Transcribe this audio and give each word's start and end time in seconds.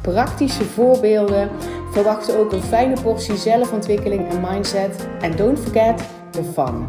praktische 0.00 0.64
voorbeelden. 0.64 1.50
Verwacht 1.90 2.36
ook 2.36 2.52
een 2.52 2.62
fijne 2.62 3.00
portie 3.02 3.36
zelfontwikkeling 3.36 4.28
en 4.28 4.40
mindset. 4.40 5.08
En 5.20 5.36
don't 5.36 5.58
forget 5.58 6.02
the 6.30 6.42
fun. 6.42 6.86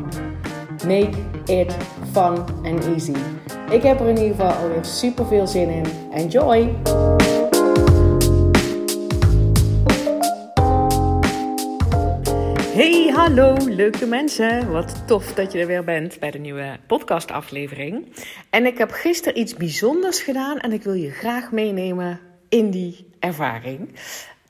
Make 0.87 1.17
it 1.45 1.77
fun 2.11 2.37
and 2.63 2.85
easy. 2.85 3.15
Ik 3.69 3.83
heb 3.83 3.99
er 3.99 4.07
in 4.07 4.17
ieder 4.17 4.35
geval 4.35 4.51
alweer 4.51 4.85
super 4.85 5.25
veel 5.25 5.47
zin 5.47 5.69
in. 5.69 5.85
Enjoy! 6.13 6.75
Hey, 12.73 13.11
hallo 13.15 13.55
leuke 13.67 14.05
mensen. 14.05 14.71
Wat 14.71 15.07
tof 15.07 15.33
dat 15.33 15.51
je 15.51 15.59
er 15.59 15.67
weer 15.67 15.83
bent 15.83 16.19
bij 16.19 16.31
de 16.31 16.39
nieuwe 16.39 16.77
podcastaflevering. 16.87 18.13
En 18.49 18.65
ik 18.65 18.77
heb 18.77 18.91
gisteren 18.91 19.39
iets 19.39 19.53
bijzonders 19.53 20.21
gedaan 20.21 20.57
en 20.59 20.71
ik 20.71 20.83
wil 20.83 20.93
je 20.93 21.09
graag 21.09 21.51
meenemen 21.51 22.19
in 22.51 22.69
die 22.69 23.07
ervaring. 23.19 23.79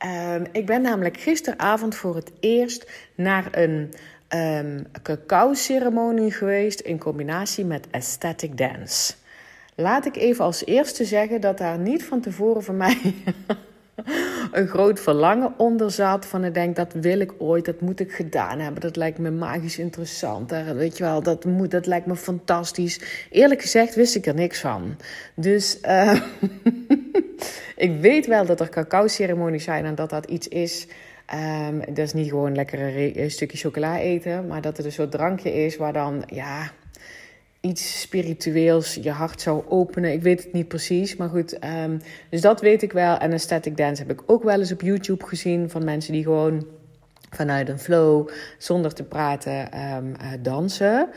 Um, 0.05 0.45
ik 0.51 0.65
ben 0.65 0.81
namelijk 0.81 1.17
gisteravond 1.19 1.95
voor 1.95 2.15
het 2.15 2.31
eerst 2.39 2.91
naar 3.15 3.47
een 3.51 3.93
um, 4.35 4.85
cacao-ceremonie 5.01 6.31
geweest 6.31 6.79
in 6.79 6.99
combinatie 6.99 7.65
met 7.65 7.87
aesthetic 7.91 8.57
dance. 8.57 9.13
Laat 9.75 10.05
ik 10.05 10.15
even 10.15 10.45
als 10.45 10.65
eerste 10.65 11.05
zeggen 11.05 11.41
dat 11.41 11.57
daar 11.57 11.77
niet 11.77 12.03
van 12.03 12.21
tevoren 12.21 12.63
voor 12.63 12.73
mij 12.73 12.97
een 14.51 14.67
groot 14.67 14.99
verlangen 14.99 15.53
onder 15.57 15.91
zat. 15.91 16.25
Van 16.25 16.43
ik 16.43 16.53
denk, 16.53 16.75
dat 16.75 16.93
wil 16.93 17.19
ik 17.19 17.33
ooit, 17.37 17.65
dat 17.65 17.81
moet 17.81 17.99
ik 17.99 18.11
gedaan 18.11 18.59
hebben. 18.59 18.81
Dat 18.81 18.95
lijkt 18.95 19.17
me 19.17 19.31
magisch 19.31 19.79
interessant. 19.79 20.49
Daar, 20.49 20.75
weet 20.75 20.97
je 20.97 21.03
wel, 21.03 21.23
dat, 21.23 21.45
moet, 21.45 21.71
dat 21.71 21.85
lijkt 21.85 22.05
me 22.05 22.15
fantastisch. 22.15 23.27
Eerlijk 23.29 23.61
gezegd 23.61 23.95
wist 23.95 24.15
ik 24.15 24.25
er 24.25 24.35
niks 24.35 24.59
van. 24.59 24.97
Dus 25.35 25.77
uh, 25.83 26.21
ik 27.87 27.99
weet 27.99 28.27
wel 28.27 28.45
dat 28.45 28.59
er 28.59 28.69
cacao-ceremonies 28.69 29.63
zijn 29.63 29.85
en 29.85 29.95
dat 29.95 30.09
dat 30.09 30.25
iets 30.25 30.47
is. 30.47 30.87
Um, 31.69 31.79
dat 31.79 31.97
is 31.97 32.13
niet 32.13 32.29
gewoon 32.29 32.55
lekker 32.55 32.79
een 33.17 33.31
stukje 33.31 33.57
chocola 33.57 33.99
eten, 33.99 34.47
maar 34.47 34.61
dat 34.61 34.77
het 34.77 34.85
een 34.85 34.91
soort 34.91 35.11
drankje 35.11 35.53
is 35.53 35.77
waar 35.77 35.93
dan, 35.93 36.23
ja, 36.27 36.71
iets 37.61 38.01
spiritueels 38.01 38.93
je 39.01 39.11
hart 39.11 39.41
zou 39.41 39.63
openen. 39.67 40.11
Ik 40.11 40.21
weet 40.21 40.43
het 40.43 40.53
niet 40.53 40.67
precies, 40.67 41.15
maar 41.15 41.29
goed. 41.29 41.57
Um, 41.83 42.01
dus 42.29 42.41
dat 42.41 42.61
weet 42.61 42.81
ik 42.81 42.91
wel. 42.91 43.17
En 43.17 43.31
aesthetic 43.31 43.77
dance 43.77 44.01
heb 44.01 44.11
ik 44.11 44.23
ook 44.25 44.43
wel 44.43 44.59
eens 44.59 44.71
op 44.71 44.81
YouTube 44.81 45.25
gezien 45.25 45.69
van 45.69 45.83
mensen 45.83 46.13
die 46.13 46.23
gewoon 46.23 46.67
vanuit 47.29 47.69
een 47.69 47.79
flow, 47.79 48.29
zonder 48.57 48.93
te 48.93 49.03
praten, 49.03 49.79
um, 49.95 50.07
uh, 50.21 50.27
dansen. 50.39 51.09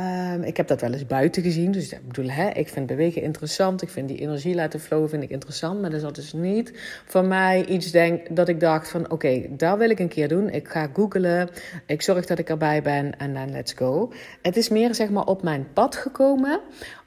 Um, 0.00 0.42
ik 0.42 0.56
heb 0.56 0.68
dat 0.68 0.80
wel 0.80 0.92
eens 0.92 1.06
buiten 1.06 1.42
gezien. 1.42 1.70
Dus 1.70 1.92
ik 1.92 2.06
bedoel, 2.06 2.30
hè, 2.30 2.48
ik 2.48 2.68
vind 2.68 2.86
bewegen 2.86 3.22
interessant. 3.22 3.82
Ik 3.82 3.88
vind 3.88 4.08
die 4.08 4.18
energie 4.18 4.54
laten 4.54 4.80
flowen 4.80 5.08
vind 5.08 5.22
ik 5.22 5.30
interessant. 5.30 5.80
Maar 5.80 5.90
dat 5.90 6.02
is 6.02 6.12
dus 6.12 6.32
niet 6.32 6.72
voor 7.06 7.24
mij 7.24 7.64
iets 7.64 7.90
denk, 7.90 8.36
dat 8.36 8.48
ik 8.48 8.60
dacht 8.60 8.90
van... 8.90 9.10
oké, 9.10 9.46
dat 9.50 9.78
wil 9.78 9.90
ik 9.90 9.98
een 9.98 10.08
keer 10.08 10.28
doen. 10.28 10.48
Ik 10.50 10.68
ga 10.68 10.88
googlen. 10.92 11.48
Ik 11.86 12.02
zorg 12.02 12.26
dat 12.26 12.38
ik 12.38 12.48
erbij 12.48 12.82
ben 12.82 13.18
en 13.18 13.34
dan 13.34 13.50
let's 13.50 13.72
go. 13.72 14.12
Het 14.42 14.56
is 14.56 14.68
meer 14.68 14.94
zeg 14.94 15.10
maar 15.10 15.26
op 15.26 15.42
mijn 15.42 15.66
pad 15.72 15.96
gekomen. 15.96 16.60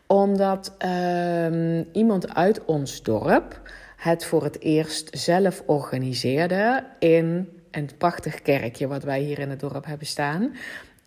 Omdat 0.08 0.76
um, 1.46 1.86
iemand 1.92 2.36
uit 2.36 2.66
ons 2.66 3.04
dorp 3.04 3.62
het 3.98 4.26
voor 4.26 4.44
het 4.44 4.60
eerst 4.60 5.18
zelf 5.18 5.64
organiseerde... 5.66 6.84
in 7.00 7.50
een 7.72 7.90
prachtig 7.98 8.42
kerkje 8.42 8.88
wat 8.88 9.04
wij 9.04 9.20
hier 9.20 9.40
in 9.40 9.50
het 9.50 9.60
dorp 9.60 9.86
hebben 9.86 10.08
staan... 10.08 10.54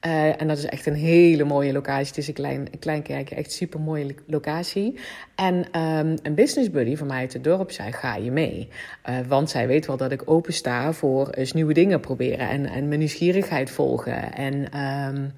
Uh, 0.07 0.41
en 0.41 0.49
dat 0.49 0.59
is 0.59 0.65
echt 0.65 0.87
een 0.87 0.95
hele 0.95 1.45
mooie 1.45 1.73
locatie. 1.73 2.07
Het 2.07 2.19
is 2.19 2.29
een 2.29 2.35
klein, 2.35 2.69
een 2.71 2.79
klein 2.79 3.03
kerkje, 3.03 3.35
echt 3.35 3.53
super 3.53 3.81
mooie 3.81 4.15
locatie. 4.27 4.99
En 5.35 5.55
um, 5.81 6.15
een 6.23 6.35
business 6.35 6.71
buddy 6.71 6.97
van 6.97 7.07
mij 7.07 7.19
uit 7.19 7.33
het 7.33 7.45
dorp 7.45 7.71
zei: 7.71 7.93
Ga 7.93 8.17
je 8.17 8.31
mee? 8.31 8.69
Uh, 9.09 9.17
want 9.29 9.51
zij 9.51 9.67
weet 9.67 9.87
wel 9.87 9.97
dat 9.97 10.13
ik 10.13 10.31
open 10.31 10.53
sta 10.53 10.93
voor 10.93 11.31
eens 11.31 11.53
nieuwe 11.53 11.73
dingen 11.73 12.01
proberen 12.01 12.49
en, 12.49 12.67
en 12.67 12.89
mijn 12.89 12.99
nieuwsgierigheid 12.99 13.71
volgen. 13.71 14.33
En 14.33 14.81
um, 14.81 15.33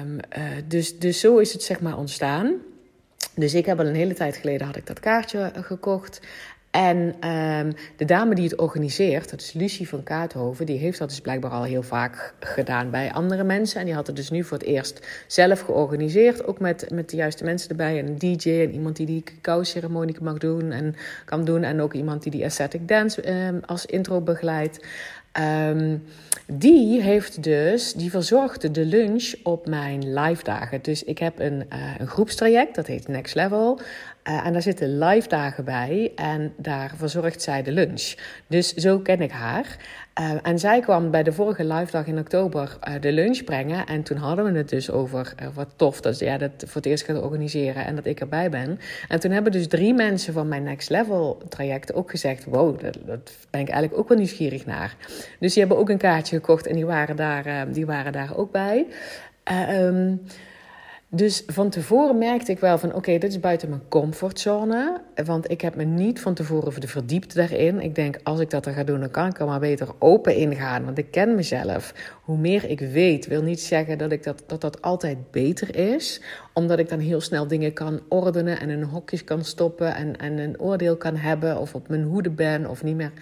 um, 0.00 0.18
uh, 0.38 0.44
dus, 0.68 0.98
dus 0.98 1.20
zo 1.20 1.38
is 1.38 1.52
het 1.52 1.62
zeg 1.62 1.80
maar 1.80 1.98
ontstaan. 1.98 2.54
Dus 3.34 3.54
ik 3.54 3.66
heb 3.66 3.78
al 3.78 3.86
een 3.86 3.94
hele 3.94 4.14
tijd 4.14 4.36
geleden 4.36 4.66
had 4.66 4.76
ik 4.76 4.86
dat 4.86 5.00
kaartje 5.00 5.52
gekocht. 5.54 6.20
En 6.74 7.28
um, 7.30 7.72
de 7.96 8.04
dame 8.04 8.34
die 8.34 8.44
het 8.44 8.58
organiseert, 8.58 9.30
dat 9.30 9.40
is 9.40 9.52
Lucie 9.52 9.88
van 9.88 10.02
Kaathoven, 10.02 10.66
die 10.66 10.78
heeft 10.78 10.98
dat 10.98 11.08
dus 11.08 11.20
blijkbaar 11.20 11.50
al 11.50 11.62
heel 11.62 11.82
vaak 11.82 12.34
gedaan 12.40 12.90
bij 12.90 13.12
andere 13.12 13.44
mensen. 13.44 13.80
En 13.80 13.86
die 13.86 13.94
had 13.94 14.06
het 14.06 14.16
dus 14.16 14.30
nu 14.30 14.44
voor 14.44 14.58
het 14.58 14.66
eerst 14.66 15.06
zelf 15.26 15.60
georganiseerd, 15.60 16.46
ook 16.46 16.60
met, 16.60 16.90
met 16.90 17.10
de 17.10 17.16
juiste 17.16 17.44
mensen 17.44 17.70
erbij. 17.70 17.98
En 17.98 18.06
een 18.06 18.18
DJ 18.18 18.50
en 18.50 18.72
iemand 18.72 18.96
die 18.96 19.06
die 19.06 19.22
cacao-ceremonie 19.22 20.16
mag 20.20 20.38
doen 20.38 20.70
en 20.70 20.94
kan 21.24 21.44
doen. 21.44 21.62
En 21.62 21.80
ook 21.80 21.92
iemand 21.92 22.22
die 22.22 22.32
die 22.32 22.44
aesthetic 22.44 22.88
dance 22.88 23.30
um, 23.30 23.60
als 23.66 23.86
intro 23.86 24.20
begeleidt. 24.20 24.80
Um, 25.68 26.02
die 26.46 27.02
heeft 27.02 27.42
dus, 27.42 27.92
die 27.92 28.10
verzorgde 28.10 28.70
de 28.70 28.84
lunch 28.84 29.34
op 29.42 29.66
mijn 29.66 30.14
live 30.14 30.44
dagen. 30.44 30.82
Dus 30.82 31.04
ik 31.04 31.18
heb 31.18 31.38
een, 31.38 31.66
uh, 31.72 31.94
een 31.98 32.06
groepstraject, 32.06 32.74
dat 32.74 32.86
heet 32.86 33.08
Next 33.08 33.34
Level. 33.34 33.80
Uh, 34.28 34.46
en 34.46 34.52
daar 34.52 34.62
zitten 34.62 34.98
live 34.98 35.28
dagen 35.28 35.64
bij 35.64 36.12
en 36.14 36.52
daar 36.56 36.92
verzorgt 36.96 37.42
zij 37.42 37.62
de 37.62 37.72
lunch. 37.72 38.14
Dus 38.46 38.74
zo 38.74 38.98
ken 38.98 39.20
ik 39.20 39.30
haar. 39.30 39.76
Uh, 40.20 40.32
en 40.42 40.58
zij 40.58 40.80
kwam 40.80 41.10
bij 41.10 41.22
de 41.22 41.32
vorige 41.32 41.64
live 41.64 41.90
dag 41.90 42.06
in 42.06 42.18
oktober 42.18 42.78
uh, 42.88 42.94
de 43.00 43.12
lunch 43.12 43.44
brengen. 43.44 43.86
En 43.86 44.02
toen 44.02 44.16
hadden 44.16 44.44
we 44.52 44.58
het 44.58 44.68
dus 44.68 44.90
over 44.90 45.34
wat 45.54 45.68
tof 45.76 46.00
dat 46.00 46.16
ze 46.16 46.24
ja, 46.24 46.38
dat 46.38 46.50
voor 46.56 46.74
het 46.74 46.86
eerst 46.86 47.04
gaat 47.04 47.22
organiseren 47.22 47.84
en 47.86 47.94
dat 47.94 48.06
ik 48.06 48.20
erbij 48.20 48.50
ben. 48.50 48.80
En 49.08 49.20
toen 49.20 49.30
hebben 49.30 49.52
dus 49.52 49.68
drie 49.68 49.94
mensen 49.94 50.32
van 50.32 50.48
mijn 50.48 50.62
Next 50.62 50.90
Level 50.90 51.42
traject 51.48 51.94
ook 51.94 52.10
gezegd: 52.10 52.44
Wow, 52.44 52.80
dat, 52.80 52.98
dat 53.06 53.32
ben 53.50 53.60
ik 53.60 53.68
eigenlijk 53.68 54.00
ook 54.00 54.08
wel 54.08 54.18
nieuwsgierig 54.18 54.66
naar. 54.66 54.96
Dus 55.40 55.52
die 55.52 55.62
hebben 55.62 55.78
ook 55.78 55.88
een 55.88 55.98
kaartje 55.98 56.36
gekocht 56.36 56.66
en 56.66 56.74
die 56.74 56.86
waren 56.86 57.16
daar, 57.16 57.72
die 57.72 57.86
waren 57.86 58.12
daar 58.12 58.36
ook 58.36 58.50
bij. 58.50 58.86
Um, 59.70 60.20
dus 61.14 61.42
van 61.46 61.70
tevoren 61.70 62.18
merkte 62.18 62.52
ik 62.52 62.58
wel 62.58 62.78
van 62.78 62.94
oké, 62.94 63.18
dit 63.18 63.30
is 63.30 63.40
buiten 63.40 63.68
mijn 63.68 63.88
comfortzone. 63.88 65.00
Want 65.24 65.50
ik 65.50 65.60
heb 65.60 65.74
me 65.74 65.84
niet 65.84 66.20
van 66.20 66.34
tevoren 66.34 66.72
verdiept 66.72 67.34
daarin. 67.34 67.80
Ik 67.80 67.94
denk, 67.94 68.18
als 68.22 68.40
ik 68.40 68.50
dat 68.50 68.66
er 68.66 68.72
ga 68.72 68.84
doen, 68.84 69.00
dan 69.00 69.10
kan 69.10 69.26
ik 69.26 69.38
er 69.38 69.46
maar 69.46 69.60
beter 69.60 69.88
open 69.98 70.36
ingaan. 70.36 70.84
Want 70.84 70.98
ik 70.98 71.10
ken 71.10 71.34
mezelf. 71.34 71.94
Hoe 72.22 72.36
meer 72.36 72.70
ik 72.70 72.80
weet, 72.80 73.26
wil 73.26 73.42
niet 73.42 73.60
zeggen 73.60 73.98
dat 73.98 74.12
ik 74.12 74.22
dat, 74.22 74.42
dat, 74.46 74.60
dat 74.60 74.82
altijd 74.82 75.30
beter 75.30 75.76
is. 75.76 76.20
Omdat 76.52 76.78
ik 76.78 76.88
dan 76.88 76.98
heel 76.98 77.20
snel 77.20 77.46
dingen 77.46 77.72
kan 77.72 78.00
ordenen 78.08 78.60
en 78.60 78.70
in 78.70 78.82
hokjes 78.82 79.24
kan 79.24 79.44
stoppen. 79.44 79.94
En, 79.94 80.16
en 80.16 80.38
een 80.38 80.60
oordeel 80.60 80.96
kan 80.96 81.16
hebben. 81.16 81.58
Of 81.58 81.74
op 81.74 81.88
mijn 81.88 82.02
hoede 82.02 82.30
ben 82.30 82.70
of 82.70 82.82
niet 82.82 82.96
meer. 82.96 83.12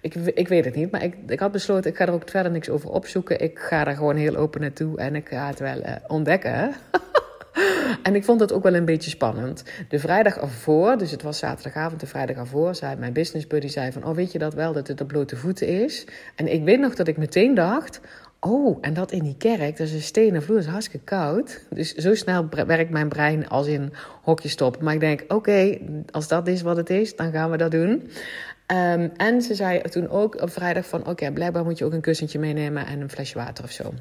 Ik, 0.00 0.14
ik 0.14 0.48
weet 0.48 0.64
het 0.64 0.74
niet. 0.74 0.90
Maar 0.90 1.02
ik, 1.02 1.14
ik 1.26 1.40
had 1.40 1.52
besloten, 1.52 1.90
ik 1.90 1.96
ga 1.96 2.06
er 2.06 2.12
ook 2.12 2.30
verder 2.30 2.52
niks 2.52 2.70
over 2.70 2.90
opzoeken. 2.90 3.40
Ik 3.40 3.58
ga 3.58 3.84
daar 3.84 3.96
gewoon 3.96 4.16
heel 4.16 4.36
open 4.36 4.60
naartoe. 4.60 4.98
En 4.98 5.14
ik 5.14 5.28
ga 5.28 5.46
het 5.46 5.58
wel 5.58 5.78
uh, 5.78 5.94
ontdekken. 6.08 6.74
En 8.02 8.14
ik 8.14 8.24
vond 8.24 8.40
het 8.40 8.52
ook 8.52 8.62
wel 8.62 8.74
een 8.74 8.84
beetje 8.84 9.10
spannend. 9.10 9.64
De 9.88 9.98
vrijdag 9.98 10.36
ervoor, 10.36 10.98
dus 10.98 11.10
het 11.10 11.22
was 11.22 11.38
zaterdagavond, 11.38 12.00
de 12.00 12.06
vrijdag 12.06 12.36
ervoor, 12.36 12.74
zei 12.74 12.96
mijn 12.96 13.12
business 13.12 13.46
buddy 13.46 13.68
zei 13.68 13.92
van, 13.92 14.04
oh 14.04 14.14
weet 14.14 14.32
je 14.32 14.38
dat 14.38 14.54
wel, 14.54 14.72
dat 14.72 14.88
het 14.88 15.00
op 15.00 15.08
blote 15.08 15.36
voeten 15.36 15.66
is? 15.66 16.06
En 16.36 16.52
ik 16.52 16.64
weet 16.64 16.80
nog 16.80 16.94
dat 16.94 17.08
ik 17.08 17.16
meteen 17.16 17.54
dacht, 17.54 18.00
oh, 18.40 18.78
en 18.80 18.94
dat 18.94 19.12
in 19.12 19.22
die 19.22 19.36
kerk, 19.36 19.76
dat 19.76 19.86
is 19.86 19.92
een 19.92 20.00
stenen 20.00 20.42
vloer, 20.42 20.58
is 20.58 20.66
hartstikke 20.66 21.04
koud. 21.04 21.66
Dus 21.70 21.94
zo 21.94 22.14
snel 22.14 22.48
werkt 22.66 22.90
mijn 22.90 23.08
brein 23.08 23.48
als 23.48 23.66
in 23.66 23.92
hokje 24.22 24.48
stoppen. 24.48 24.84
Maar 24.84 24.94
ik 24.94 25.00
denk, 25.00 25.24
oké, 25.28 25.78
als 26.10 26.28
dat 26.28 26.48
is 26.48 26.62
wat 26.62 26.76
het 26.76 26.90
is, 26.90 27.16
dan 27.16 27.32
gaan 27.32 27.50
we 27.50 27.56
dat 27.56 27.70
doen. 27.70 27.90
Um, 28.72 29.10
en 29.16 29.42
ze 29.42 29.54
zei 29.54 29.80
toen 29.80 30.08
ook 30.08 30.42
op 30.42 30.50
vrijdag 30.50 30.86
van, 30.86 31.06
oké, 31.06 31.32
blijkbaar 31.32 31.64
moet 31.64 31.78
je 31.78 31.84
ook 31.84 31.92
een 31.92 32.00
kussentje 32.00 32.38
meenemen 32.38 32.86
en 32.86 33.00
een 33.00 33.10
flesje 33.10 33.38
water 33.38 33.64
of 33.64 33.70
zo. 33.70 33.92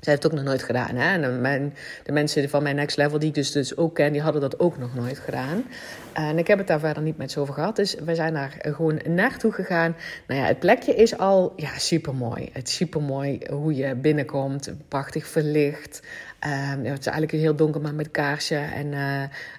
Zij 0.00 0.12
heeft 0.12 0.22
het 0.22 0.32
ook 0.32 0.38
nog 0.38 0.46
nooit 0.48 0.62
gedaan. 0.62 0.96
Hè? 0.96 1.22
En 1.22 1.40
mijn, 1.40 1.74
de 2.04 2.12
mensen 2.12 2.48
van 2.48 2.62
mijn 2.62 2.76
next 2.76 2.96
level, 2.96 3.18
die 3.18 3.28
ik 3.28 3.34
dus, 3.34 3.52
dus 3.52 3.76
ook 3.76 3.94
ken, 3.94 4.12
die 4.12 4.20
hadden 4.20 4.40
dat 4.40 4.58
ook 4.60 4.78
nog 4.78 4.94
nooit 4.94 5.18
gedaan. 5.18 5.64
En 6.12 6.38
ik 6.38 6.46
heb 6.46 6.58
het 6.58 6.66
daar 6.66 6.80
verder 6.80 7.02
niet 7.02 7.16
met 7.16 7.30
ze 7.30 7.40
over 7.40 7.54
gehad. 7.54 7.76
Dus 7.76 7.94
we 7.94 8.14
zijn 8.14 8.34
daar 8.34 8.56
gewoon 8.58 9.00
naartoe 9.08 9.52
gegaan. 9.52 9.96
Nou 10.26 10.40
ja, 10.40 10.46
het 10.46 10.58
plekje 10.58 10.94
is 10.94 11.18
al 11.18 11.52
ja, 11.56 11.78
super 11.78 12.14
mooi. 12.14 12.48
Het 12.52 12.68
is 12.68 12.74
super 12.74 13.02
mooi 13.02 13.38
hoe 13.50 13.74
je 13.74 13.94
binnenkomt. 13.94 14.70
Prachtig 14.88 15.26
verlicht. 15.26 16.02
Um, 16.44 16.84
het 16.84 16.98
is 16.98 17.06
eigenlijk 17.06 17.30
heel 17.30 17.54
donker, 17.54 17.80
maar 17.80 17.94
met 17.94 18.10
kaarsje. 18.10 18.56
En, 18.56 18.92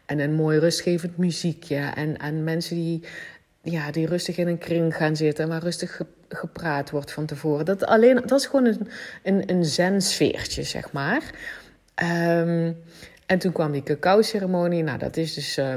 en 0.06 0.20
een 0.20 0.34
mooi 0.34 0.60
rustgevend 0.60 1.18
muziekje. 1.18 1.92
En, 1.96 2.18
en 2.18 2.44
mensen 2.44 2.76
die 2.76 3.04
ja, 3.62 3.92
die 3.92 4.08
rustig 4.08 4.38
in 4.38 4.48
een 4.48 4.58
kring 4.58 4.96
gaan 4.96 5.16
zitten, 5.16 5.48
waar 5.48 5.64
rustig 5.64 6.02
gepraat 6.30 6.90
wordt 6.90 7.12
van 7.12 7.26
tevoren. 7.26 7.66
Dat, 7.66 7.86
alleen, 7.86 8.16
dat 8.16 8.40
is 8.40 8.46
gewoon 8.46 8.66
een, 8.66 8.88
een, 9.24 9.50
een 9.50 9.66
zen-sfeertje, 9.66 10.64
zeg 10.64 10.92
maar. 10.92 11.24
Um, 12.04 12.78
en 13.26 13.40
toen 13.40 13.52
kwam 13.52 13.72
die 13.72 13.84
cacao-ceremonie. 13.84 14.84
Nou, 14.84 14.98
dat 14.98 15.18
is 15.18 15.34
dus, 15.34 15.58
uh, 15.58 15.76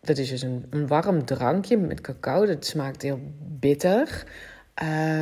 dat 0.00 0.18
is 0.18 0.28
dus 0.28 0.42
een, 0.42 0.66
een, 0.70 0.86
warm 0.86 1.24
drankje 1.24 1.76
met 1.76 2.00
cacao. 2.00 2.46
Dat 2.46 2.66
smaakt 2.66 3.02
heel 3.02 3.20
bitter. 3.38 4.24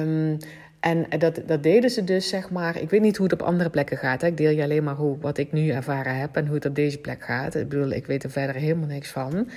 Um, 0.00 0.38
en 0.81 1.06
dat, 1.19 1.41
dat 1.47 1.62
deden 1.62 1.91
ze 1.91 2.05
dus, 2.05 2.29
zeg 2.29 2.50
maar. 2.50 2.81
Ik 2.81 2.91
weet 2.91 3.00
niet 3.00 3.17
hoe 3.17 3.26
het 3.26 3.41
op 3.41 3.47
andere 3.47 3.70
plekken 3.70 3.97
gaat. 3.97 4.23
Ik 4.23 4.37
deel 4.37 4.50
je 4.50 4.62
alleen 4.62 4.85
maar 4.85 4.94
hoe, 4.94 5.19
wat 5.19 5.38
ik 5.38 5.53
nu 5.53 5.69
ervaren 5.70 6.19
heb 6.19 6.37
en 6.37 6.47
hoe 6.47 6.55
het 6.55 6.67
op 6.67 6.75
deze 6.75 6.99
plek 6.99 7.25
gaat. 7.25 7.55
Ik 7.55 7.69
bedoel, 7.69 7.91
ik 7.91 8.06
weet 8.06 8.25
er 8.25 8.31
verder 8.31 8.55
helemaal 8.55 8.88
niks 8.88 9.08
van. 9.11 9.49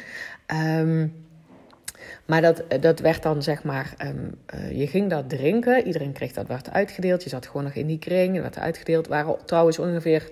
Um, 0.78 1.13
maar 2.29 2.41
dat, 2.41 2.63
dat 2.81 2.99
werd 2.99 3.23
dan, 3.23 3.43
zeg 3.43 3.63
maar, 3.63 3.93
um, 4.05 4.35
uh, 4.55 4.79
je 4.79 4.87
ging 4.87 5.09
dat 5.09 5.29
drinken. 5.29 5.85
Iedereen 5.85 6.11
kreeg 6.11 6.31
dat, 6.31 6.47
werd 6.47 6.71
uitgedeeld. 6.71 7.23
Je 7.23 7.29
zat 7.29 7.45
gewoon 7.45 7.63
nog 7.63 7.73
in 7.73 7.87
die 7.87 7.99
kring, 7.99 8.41
werd 8.41 8.57
uitgedeeld. 8.57 9.07
waren 9.07 9.37
trouwens 9.45 9.79
ongeveer 9.79 10.29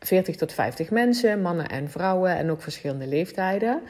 40 0.00 0.36
tot 0.36 0.52
50 0.52 0.90
mensen, 0.90 1.42
mannen 1.42 1.68
en 1.68 1.90
vrouwen 1.90 2.36
en 2.36 2.50
ook 2.50 2.62
verschillende 2.62 3.06
leeftijden. 3.06 3.80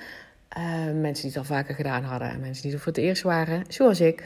Uh, 0.58 0.62
mensen 1.00 1.28
die 1.28 1.36
het 1.36 1.36
al 1.36 1.56
vaker 1.56 1.74
gedaan 1.74 2.02
hadden 2.02 2.30
en 2.30 2.40
mensen 2.40 2.62
die 2.62 2.72
er 2.72 2.78
voor 2.78 2.92
het 2.92 3.02
eerst 3.02 3.22
waren, 3.22 3.64
zoals 3.68 4.00
ik. 4.00 4.22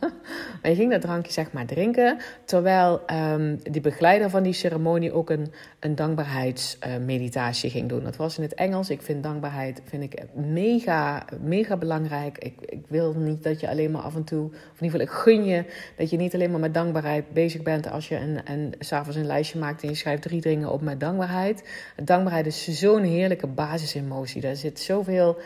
maar 0.62 0.70
je 0.70 0.74
ging 0.74 0.90
dat 0.90 1.00
drankje 1.00 1.32
zeg 1.32 1.52
maar 1.52 1.66
drinken, 1.66 2.18
terwijl 2.44 3.02
um, 3.32 3.60
die 3.62 3.80
begeleider 3.80 4.30
van 4.30 4.42
die 4.42 4.52
ceremonie 4.52 5.12
ook 5.12 5.30
een, 5.30 5.52
een 5.78 5.94
dankbaarheidsmeditatie 5.94 7.70
ging 7.70 7.88
doen. 7.88 8.04
Dat 8.04 8.16
was 8.16 8.36
in 8.36 8.42
het 8.42 8.54
Engels. 8.54 8.90
Ik 8.90 9.02
vind 9.02 9.22
dankbaarheid 9.22 9.82
vind 9.84 10.02
ik 10.02 10.22
mega, 10.34 11.24
mega 11.40 11.76
belangrijk. 11.76 12.38
Ik, 12.38 12.54
ik 12.60 12.82
wil 12.88 13.14
niet 13.14 13.42
dat 13.42 13.60
je 13.60 13.68
alleen 13.68 13.90
maar 13.90 14.02
af 14.02 14.14
en 14.14 14.24
toe, 14.24 14.46
of 14.46 14.80
in 14.80 14.84
ieder 14.84 15.00
geval 15.00 15.00
ik 15.00 15.22
gun 15.22 15.44
je, 15.44 15.64
dat 15.96 16.10
je 16.10 16.16
niet 16.16 16.34
alleen 16.34 16.50
maar 16.50 16.60
met 16.60 16.74
dankbaarheid 16.74 17.32
bezig 17.32 17.62
bent 17.62 17.90
als 17.90 18.08
je 18.08 18.16
een, 18.16 18.40
een, 18.44 18.74
s'avonds 18.78 19.16
een 19.16 19.26
lijstje 19.26 19.58
maakt 19.58 19.82
en 19.82 19.88
je 19.88 19.94
schrijft 19.94 20.22
drie 20.22 20.40
dingen 20.40 20.72
op 20.72 20.80
met 20.80 21.00
dankbaarheid. 21.00 21.68
Dankbaarheid 22.04 22.46
is 22.46 22.68
zo'n 22.68 23.02
heerlijke 23.02 23.46
basisemotie. 23.46 24.40
Daar 24.40 24.56
zit 24.56 24.80
zoveel 24.80 25.38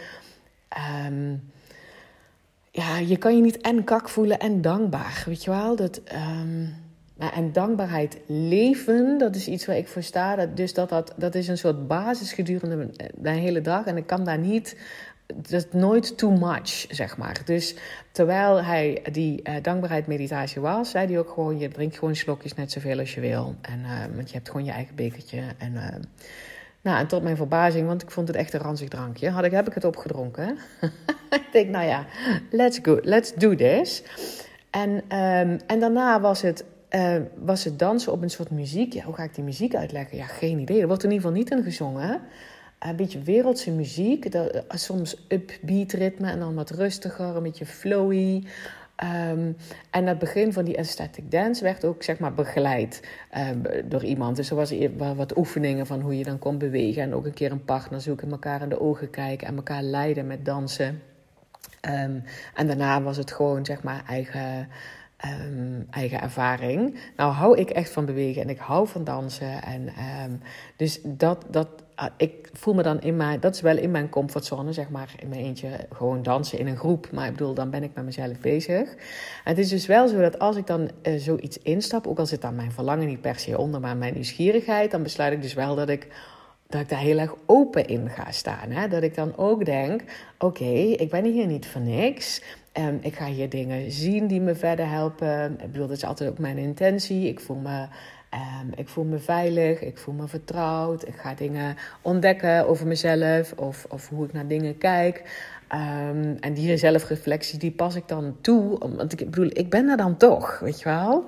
Um, 1.06 1.50
ja, 2.70 2.98
je 2.98 3.16
kan 3.16 3.36
je 3.36 3.42
niet 3.42 3.60
en 3.60 3.84
kak 3.84 4.08
voelen 4.08 4.38
en 4.38 4.60
dankbaar, 4.60 5.22
weet 5.26 5.44
je 5.44 5.50
wel? 5.50 5.76
Dat, 5.76 6.00
um, 6.12 6.74
en 7.18 7.52
dankbaarheid 7.52 8.18
leven, 8.26 9.18
dat 9.18 9.36
is 9.36 9.48
iets 9.48 9.66
waar 9.66 9.76
ik 9.76 9.88
voor 9.88 10.02
sta. 10.02 10.46
Dus 10.46 10.74
dat, 10.74 10.88
dat, 10.88 11.14
dat 11.16 11.34
is 11.34 11.48
een 11.48 11.58
soort 11.58 11.86
basis 11.86 12.32
gedurende 12.32 12.90
mijn 13.20 13.38
hele 13.38 13.60
dag. 13.60 13.84
En 13.84 13.96
ik 13.96 14.06
kan 14.06 14.24
daar 14.24 14.38
niet 14.38 14.76
dat 15.36 15.72
nooit 15.72 16.18
too 16.18 16.30
much, 16.30 16.86
zeg 16.88 17.16
maar. 17.16 17.40
Dus 17.44 17.74
terwijl 18.12 18.62
hij 18.62 19.02
die 19.12 19.40
uh, 19.42 19.54
dankbaarheid 19.62 20.06
meditatie 20.06 20.60
was, 20.60 20.90
zei 20.90 21.06
hij 21.06 21.18
ook 21.18 21.30
gewoon: 21.30 21.58
je 21.58 21.68
drinkt 21.68 21.98
gewoon 21.98 22.16
slokjes 22.16 22.54
net 22.54 22.72
zoveel 22.72 22.98
als 22.98 23.14
je 23.14 23.20
wil. 23.20 23.54
En, 23.60 23.78
uh, 23.80 24.04
want 24.14 24.28
je 24.28 24.34
hebt 24.34 24.48
gewoon 24.48 24.64
je 24.64 24.72
eigen 24.72 24.94
bekertje. 24.94 25.42
En 25.58 25.72
uh, 25.72 25.84
nou, 26.88 27.00
en 27.00 27.06
tot 27.06 27.22
mijn 27.22 27.36
verbazing, 27.36 27.86
want 27.86 28.02
ik 28.02 28.10
vond 28.10 28.28
het 28.28 28.36
echt 28.36 28.52
een 28.52 28.60
ranzig 28.60 28.88
drankje, 28.88 29.30
had 29.30 29.44
ik, 29.44 29.50
heb 29.50 29.66
ik 29.66 29.74
het 29.74 29.84
opgedronken. 29.84 30.58
ik 31.30 31.48
denk, 31.52 31.68
nou 31.68 31.86
ja, 31.86 32.06
let's 32.50 32.78
go, 32.82 32.98
let's 33.02 33.34
do 33.34 33.54
this. 33.54 34.02
En, 34.70 34.90
um, 34.90 35.58
en 35.66 35.80
daarna 35.80 36.20
was 36.20 36.42
het, 36.42 36.64
uh, 36.90 37.16
was 37.44 37.64
het 37.64 37.78
dansen 37.78 38.12
op 38.12 38.22
een 38.22 38.30
soort 38.30 38.50
muziek. 38.50 38.92
Ja, 38.92 39.04
hoe 39.04 39.14
ga 39.14 39.22
ik 39.22 39.34
die 39.34 39.44
muziek 39.44 39.74
uitleggen? 39.74 40.16
Ja, 40.16 40.24
geen 40.24 40.58
idee. 40.58 40.80
Er 40.80 40.86
wordt 40.86 41.04
in 41.04 41.10
ieder 41.10 41.26
geval 41.26 41.42
niet 41.42 41.50
in 41.50 41.62
gezongen. 41.62 42.20
Een 42.78 42.96
beetje 42.96 43.22
wereldse 43.22 43.70
muziek. 43.70 44.32
Dat, 44.32 44.54
uh, 44.54 44.60
soms 44.68 45.26
upbeat 45.28 45.92
ritme 45.92 46.30
en 46.30 46.38
dan 46.38 46.54
wat 46.54 46.70
rustiger, 46.70 47.36
een 47.36 47.42
beetje 47.42 47.66
flowy. 47.66 48.44
Um, 49.04 49.56
en 49.90 50.06
het 50.06 50.18
begin 50.18 50.52
van 50.52 50.64
die 50.64 50.78
aesthetic 50.78 51.30
dance 51.30 51.64
werd 51.64 51.84
ook 51.84 52.02
zeg 52.02 52.18
maar 52.18 52.34
begeleid 52.34 53.08
um, 53.36 53.62
door 53.88 54.04
iemand. 54.04 54.36
Dus 54.36 54.50
er 54.50 54.56
was 54.56 54.74
wat 54.96 55.36
oefeningen 55.36 55.86
van 55.86 56.00
hoe 56.00 56.18
je 56.18 56.24
dan 56.24 56.38
kon 56.38 56.58
bewegen. 56.58 57.02
En 57.02 57.14
ook 57.14 57.24
een 57.24 57.34
keer 57.34 57.52
een 57.52 57.64
partner 57.64 58.00
zoeken, 58.00 58.30
elkaar 58.30 58.62
in 58.62 58.68
de 58.68 58.80
ogen 58.80 59.10
kijken 59.10 59.46
en 59.46 59.56
elkaar 59.56 59.82
leiden 59.82 60.26
met 60.26 60.44
dansen. 60.44 61.02
Um, 61.88 62.24
en 62.54 62.66
daarna 62.66 63.02
was 63.02 63.16
het 63.16 63.32
gewoon 63.32 63.64
zeg 63.64 63.82
maar 63.82 64.02
eigen, 64.08 64.68
eigen 65.90 66.20
ervaring. 66.20 66.98
Nou 67.16 67.32
hou 67.32 67.58
ik 67.58 67.70
echt 67.70 67.90
van 67.90 68.04
bewegen 68.04 68.42
en 68.42 68.48
ik 68.48 68.58
hou 68.58 68.88
van 68.88 69.04
dansen. 69.04 69.62
En, 69.62 69.92
dus 70.76 71.00
dat, 71.04 71.44
dat 71.50 71.68
ik 72.16 72.48
voel 72.52 72.74
me 72.74 72.82
dan 72.82 73.00
in 73.00 73.16
mijn, 73.16 73.40
dat 73.40 73.54
is 73.54 73.60
wel 73.60 73.76
in 73.76 73.90
mijn 73.90 74.08
comfortzone, 74.08 74.72
zeg 74.72 74.88
maar, 74.88 75.14
in 75.18 75.28
mijn 75.28 75.40
eentje 75.40 75.68
gewoon 75.92 76.22
dansen 76.22 76.58
in 76.58 76.66
een 76.66 76.76
groep. 76.76 77.10
Maar 77.12 77.26
ik 77.26 77.32
bedoel, 77.32 77.54
dan 77.54 77.70
ben 77.70 77.82
ik 77.82 77.90
met 77.94 78.04
mezelf 78.04 78.40
bezig. 78.40 78.88
En 79.44 79.54
het 79.54 79.58
is 79.58 79.68
dus 79.68 79.86
wel 79.86 80.08
zo 80.08 80.20
dat 80.20 80.38
als 80.38 80.56
ik 80.56 80.66
dan 80.66 80.90
uh, 81.02 81.18
zoiets 81.18 81.58
instap, 81.58 82.06
ook 82.06 82.18
al 82.18 82.26
zit 82.26 82.42
dan 82.42 82.54
mijn 82.54 82.72
verlangen 82.72 83.06
niet 83.06 83.20
per 83.20 83.38
se 83.38 83.58
onder, 83.58 83.80
maar 83.80 83.96
mijn 83.96 84.14
nieuwsgierigheid, 84.14 84.90
dan 84.90 85.02
besluit 85.02 85.32
ik 85.32 85.42
dus 85.42 85.54
wel 85.54 85.74
dat 85.74 85.88
ik, 85.88 86.06
dat 86.66 86.80
ik 86.80 86.88
daar 86.88 86.98
heel 86.98 87.18
erg 87.18 87.34
open 87.46 87.86
in 87.86 88.10
ga 88.10 88.30
staan. 88.30 88.70
Hè? 88.70 88.88
Dat 88.88 89.02
ik 89.02 89.14
dan 89.14 89.36
ook 89.36 89.64
denk, 89.64 90.02
oké, 90.38 90.64
ik 90.74 91.10
ben 91.10 91.24
hier 91.24 91.46
niet 91.46 91.66
voor 91.66 91.80
niks. 91.80 92.42
Um, 92.78 92.98
ik 93.02 93.14
ga 93.14 93.26
hier 93.26 93.48
dingen 93.48 93.92
zien 93.92 94.26
die 94.26 94.40
me 94.40 94.54
verder 94.54 94.90
helpen. 94.90 95.52
Ik 95.52 95.72
bedoel, 95.72 95.86
dat 95.86 95.96
is 95.96 96.04
altijd 96.04 96.30
ook 96.30 96.38
mijn 96.38 96.58
intentie. 96.58 97.28
Ik 97.28 97.40
voel 97.40 97.56
me 97.56 97.86
Um, 98.34 98.72
ik 98.76 98.88
voel 98.88 99.04
me 99.04 99.18
veilig, 99.18 99.80
ik 99.80 99.98
voel 99.98 100.14
me 100.14 100.28
vertrouwd. 100.28 101.06
Ik 101.06 101.14
ga 101.14 101.34
dingen 101.34 101.76
ontdekken 102.02 102.68
over 102.68 102.86
mezelf 102.86 103.52
of, 103.52 103.86
of 103.88 104.08
hoe 104.08 104.24
ik 104.24 104.32
naar 104.32 104.46
dingen 104.46 104.78
kijk. 104.78 105.22
Um, 105.72 106.36
en 106.40 106.54
die 106.54 106.76
zelfreflectie, 106.76 107.58
die 107.58 107.70
pas 107.70 107.94
ik 107.94 108.08
dan 108.08 108.36
toe. 108.40 108.78
Want 108.78 109.20
ik 109.20 109.30
bedoel, 109.30 109.50
ik 109.52 109.70
ben 109.70 109.88
er 109.88 109.96
dan 109.96 110.16
toch, 110.16 110.58
weet 110.58 110.78
je 110.78 110.84
wel. 110.84 111.24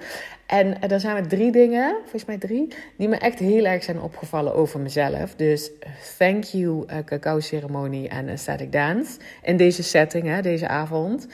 En 0.47 0.81
er 0.81 1.01
zijn 1.01 1.17
er 1.17 1.29
drie 1.29 1.53
dingen, 1.53 1.97
volgens 2.01 2.25
mij 2.25 2.39
drie, 2.39 2.75
die 2.97 3.09
me 3.09 3.17
echt 3.17 3.39
heel 3.39 3.65
erg 3.65 3.83
zijn 3.83 4.01
opgevallen 4.01 4.55
over 4.55 4.81
mezelf. 4.81 5.35
Dus 5.35 5.71
thank 6.19 6.45
you, 6.45 6.85
uh, 6.87 6.97
cacao 7.05 7.41
ceremonie 7.41 8.09
en 8.09 8.29
aesthetic 8.29 8.73
dance. 8.73 9.19
In 9.43 9.57
deze 9.57 9.83
setting, 9.83 10.27
hè, 10.27 10.43
deze 10.43 10.69
avond. 10.69 11.27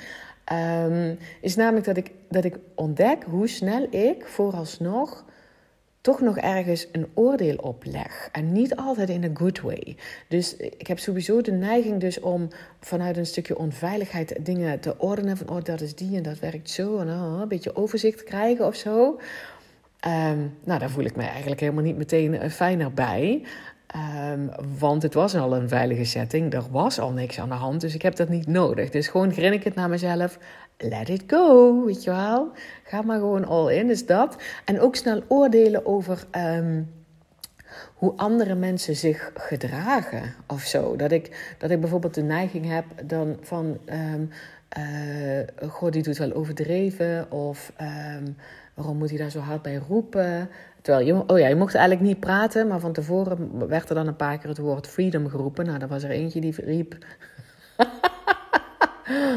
Um, 0.86 1.18
is 1.40 1.56
namelijk 1.56 1.86
dat 1.86 1.96
ik, 1.96 2.10
dat 2.28 2.44
ik 2.44 2.58
ontdek 2.74 3.24
hoe 3.24 3.48
snel 3.48 3.86
ik 3.90 4.26
vooralsnog 4.26 5.24
toch 6.06 6.20
nog 6.20 6.38
ergens 6.38 6.86
een 6.92 7.06
oordeel 7.14 7.56
opleg. 7.56 8.28
En 8.32 8.52
niet 8.52 8.76
altijd 8.76 9.08
in 9.08 9.24
een 9.24 9.36
good 9.36 9.60
way. 9.60 9.96
Dus 10.28 10.56
ik 10.56 10.86
heb 10.86 10.98
sowieso 10.98 11.40
de 11.40 11.52
neiging 11.52 12.00
dus 12.00 12.20
om 12.20 12.48
vanuit 12.80 13.16
een 13.16 13.26
stukje 13.26 13.58
onveiligheid 13.58 14.44
dingen 14.44 14.80
te 14.80 14.98
ordenen. 14.98 15.36
Van 15.36 15.48
oh, 15.48 15.64
dat 15.64 15.80
is 15.80 15.94
die 15.94 16.16
en 16.16 16.22
dat 16.22 16.38
werkt 16.38 16.70
zo. 16.70 16.98
En 16.98 17.08
oh, 17.08 17.38
een 17.40 17.48
beetje 17.48 17.76
overzicht 17.76 18.24
krijgen 18.24 18.66
of 18.66 18.74
zo. 18.74 19.20
Um, 20.06 20.54
nou, 20.64 20.78
daar 20.78 20.90
voel 20.90 21.04
ik 21.04 21.16
me 21.16 21.22
eigenlijk 21.22 21.60
helemaal 21.60 21.82
niet 21.82 21.96
meteen 21.96 22.34
uh, 22.34 22.48
fijner 22.50 22.92
bij. 22.92 23.42
Um, 24.32 24.50
want 24.78 25.02
het 25.02 25.14
was 25.14 25.34
al 25.34 25.56
een 25.56 25.68
veilige 25.68 26.04
setting. 26.04 26.52
Er 26.52 26.64
was 26.70 26.98
al 26.98 27.10
niks 27.10 27.40
aan 27.40 27.48
de 27.48 27.54
hand. 27.54 27.80
Dus 27.80 27.94
ik 27.94 28.02
heb 28.02 28.16
dat 28.16 28.28
niet 28.28 28.46
nodig. 28.46 28.90
Dus 28.90 29.08
gewoon 29.08 29.32
grin 29.32 29.52
ik 29.52 29.64
het 29.64 29.74
naar 29.74 29.88
mezelf 29.88 30.38
let 30.78 31.08
it 31.08 31.22
go, 31.26 31.84
weet 31.84 32.04
je 32.04 32.10
wel. 32.10 32.52
Ga 32.84 33.02
maar 33.02 33.18
gewoon 33.18 33.44
all 33.44 33.74
in, 33.74 33.86
dus 33.86 34.06
dat. 34.06 34.36
En 34.64 34.80
ook 34.80 34.96
snel 34.96 35.22
oordelen 35.28 35.86
over 35.86 36.24
um, 36.36 36.94
hoe 37.94 38.12
andere 38.16 38.54
mensen 38.54 38.96
zich 38.96 39.32
gedragen 39.34 40.34
of 40.46 40.62
zo. 40.62 40.96
Dat 40.96 41.12
ik, 41.12 41.54
dat 41.58 41.70
ik 41.70 41.80
bijvoorbeeld 41.80 42.14
de 42.14 42.22
neiging 42.22 42.68
heb 42.68 42.84
dan 43.04 43.36
van... 43.40 43.78
Um, 43.86 44.30
goh, 45.68 45.90
die 45.90 46.02
doet 46.02 46.18
wel 46.18 46.32
overdreven. 46.32 47.30
Of 47.30 47.72
um, 48.16 48.36
waarom 48.74 48.96
moet 48.96 49.08
hij 49.08 49.18
daar 49.18 49.30
zo 49.30 49.38
hard 49.38 49.62
bij 49.62 49.80
roepen? 49.88 50.50
Terwijl, 50.82 51.06
je, 51.06 51.14
oh 51.26 51.38
ja, 51.38 51.48
je 51.48 51.56
mocht 51.56 51.74
eigenlijk 51.74 52.06
niet 52.06 52.20
praten, 52.20 52.66
maar 52.66 52.80
van 52.80 52.92
tevoren 52.92 53.68
werd 53.68 53.88
er 53.88 53.94
dan 53.94 54.06
een 54.06 54.16
paar 54.16 54.38
keer 54.38 54.48
het 54.48 54.58
woord 54.58 54.86
freedom 54.86 55.28
geroepen. 55.28 55.66
Nou, 55.66 55.80
er 55.80 55.88
was 55.88 56.02
er 56.02 56.10
eentje 56.10 56.40
die 56.40 56.54
riep... 56.64 56.96